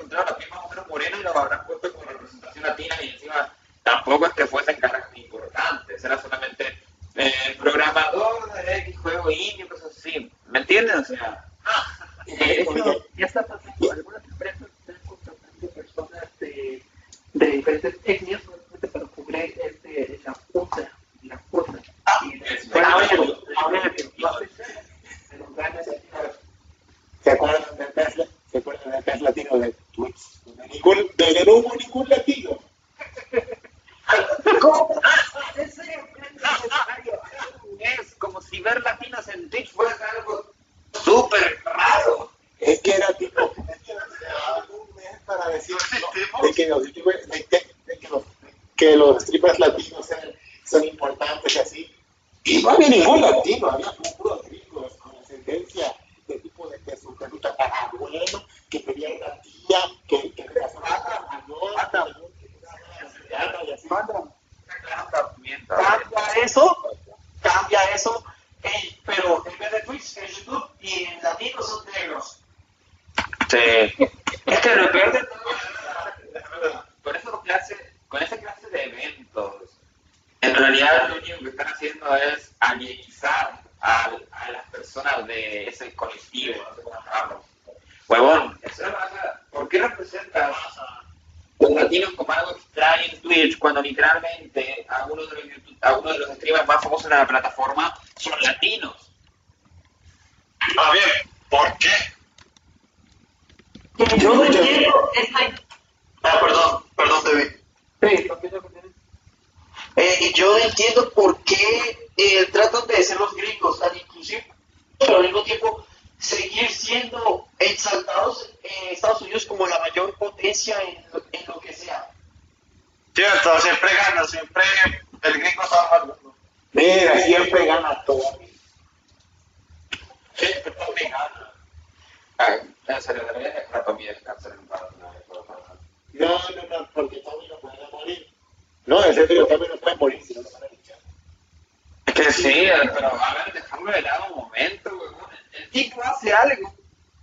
[142.15, 145.31] que sí, pero a ver, dejarlo de lado un momento, huevón.
[145.53, 146.75] El tipo hace algo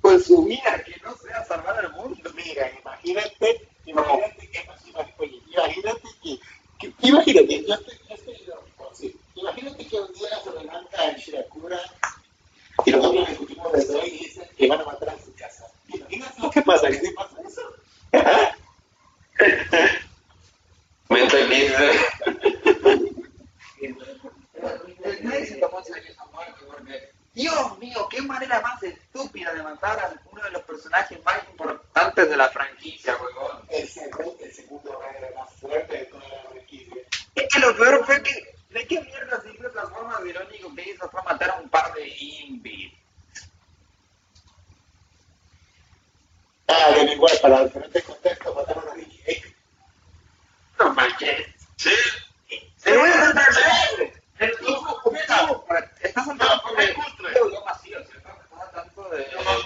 [0.02, 2.30] con su vida que no sea salvar al mundo.
[2.36, 6.40] Mira, imagínate, imagínate que, imagínate que,
[6.80, 8.36] que- imagínate, yo estoy, yo estoy
[8.94, 9.16] sí.
[9.36, 11.80] Imagínate que un día se levanta en Shirakura
[12.86, 15.66] y nosotros discutimos desde hoy y dicen que van a matar a su casa.
[15.88, 17.62] Imagínate lo que pasaría si pasa eso.
[21.10, 21.92] Me entendiste.
[25.24, 29.64] Nadie se tomó en serio esa muerte porque, Dios mío, qué manera más estúpida de
[29.64, 33.62] matar a uno de los personajes más importantes de la franquicia, huevón.
[33.70, 37.02] El segundo, el segundo rey más fuerte de toda la franquicia.
[37.36, 40.76] Es que lo peor fue que, ¿de qué mierda hizo esa forma de lo único
[40.76, 42.94] que hizo fue matar a un par de indies?
[46.68, 49.22] Ah, de igual, para diferentes contextos, mataron a Ricky.
[50.80, 51.48] No manches.
[51.76, 51.92] Sí,
[52.78, 53.48] Se voy a contar
[54.42, 54.58] El de
[59.18, 59.26] de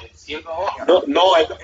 [0.09, 0.41] vacío.
[0.85, 1.55] No, no, es, A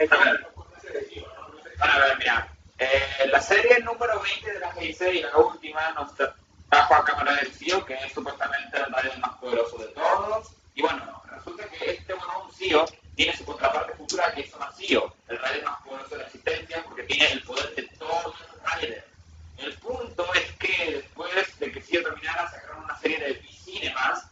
[1.98, 2.48] ver, mira,
[2.80, 7.36] eh, la serie número 20 de la G6 y la última nos trajo a cámara
[7.36, 10.54] del CEO, que es supuestamente el radio más poderoso de todos.
[10.74, 12.86] Y bueno, resulta que este huevón CEO
[13.16, 16.82] tiene su contraparte futura, que es una CEO, el radio más poderoso de la existencia,
[16.86, 19.11] porque tiene el poder de todos los raiders.
[19.62, 24.26] El punto es que después de que CEO terminara, sacaron una serie de cinemas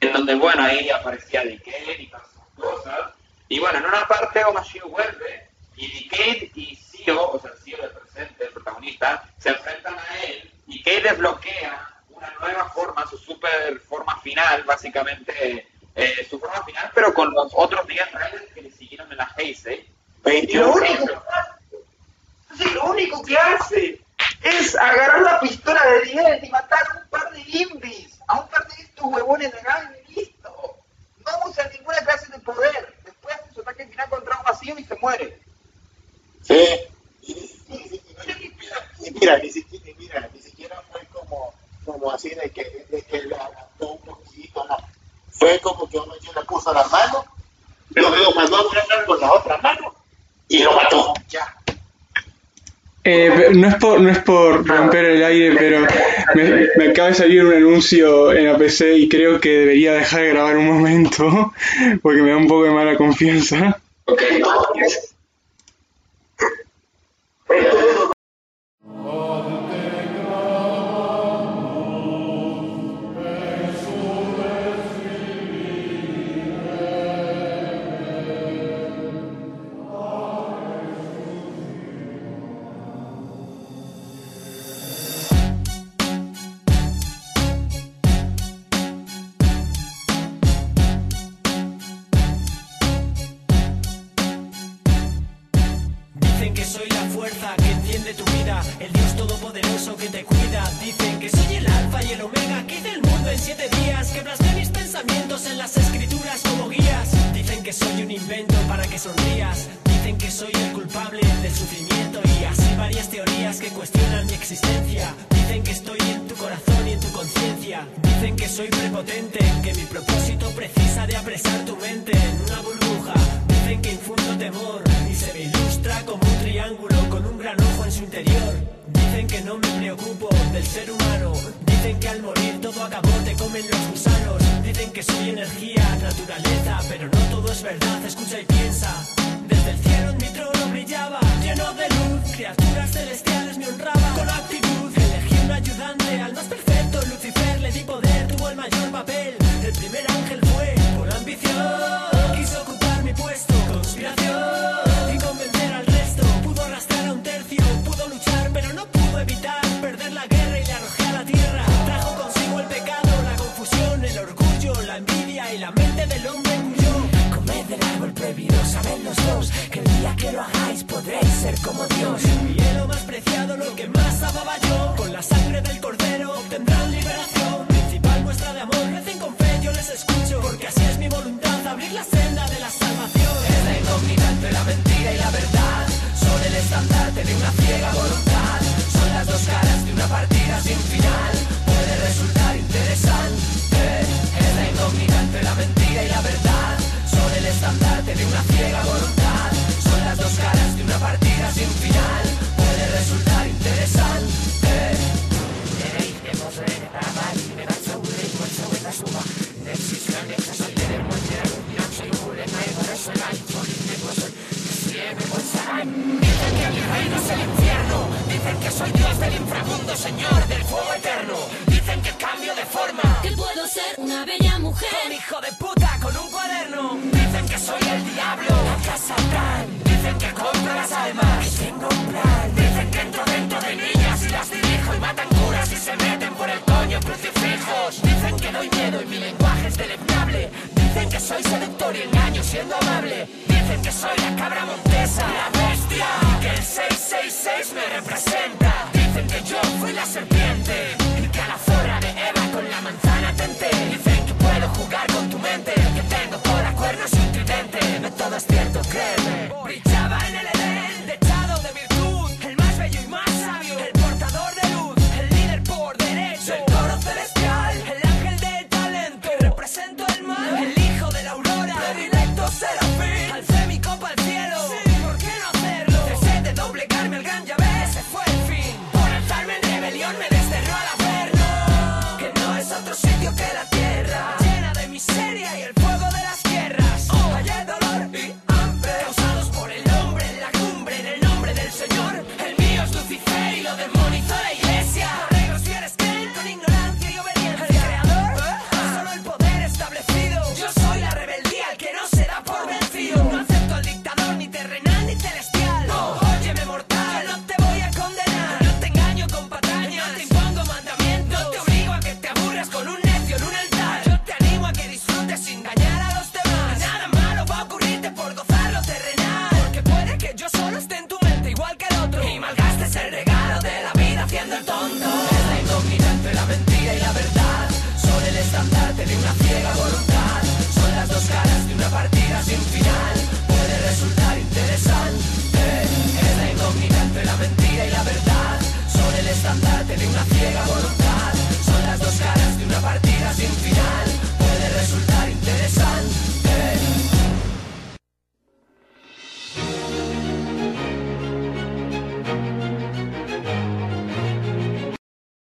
[0.00, 3.12] en donde, bueno, ahí aparecía Decade y todas esas cosas.
[3.48, 7.90] Y bueno, en una parte Omashio vuelve y Decade y Sio, o sea, Sio del
[7.90, 13.78] presente, el protagonista, se enfrentan a él y Cade desbloquea una nueva forma, su super
[13.80, 18.70] forma final, básicamente eh, su forma final, pero con los otros 10 Raiders que le
[18.70, 19.86] siguieron en la Heisei.
[20.24, 21.22] Lo 21 único,
[22.56, 24.01] sí, lo único que hace
[24.42, 28.48] es agarrar la pistola de 10 y matar a un par de indies, a un
[28.48, 30.76] par de estos huevones de gas y listo.
[31.24, 32.94] No usa ninguna clase de poder.
[33.04, 35.38] Después hace su ataque final contra un vacío y se muere.
[36.42, 36.80] Sí.
[37.22, 41.54] Y, mira, ni siquiera, mira, ni siquiera fue como,
[41.84, 44.76] como así de que, de que le aguantó un poquito, no.
[45.30, 47.24] Fue como que uno le puso la mano,
[47.90, 49.94] lo, mandó a con la otra mano
[50.48, 51.14] y lo mató.
[51.28, 51.61] Ya.
[53.04, 55.86] Eh, no, es por, no es por romper el aire, pero
[56.34, 60.22] me, me acaba de salir un anuncio en la PC y creo que debería dejar
[60.22, 61.52] de grabar un momento
[62.02, 63.80] porque me da un poco de mala confianza.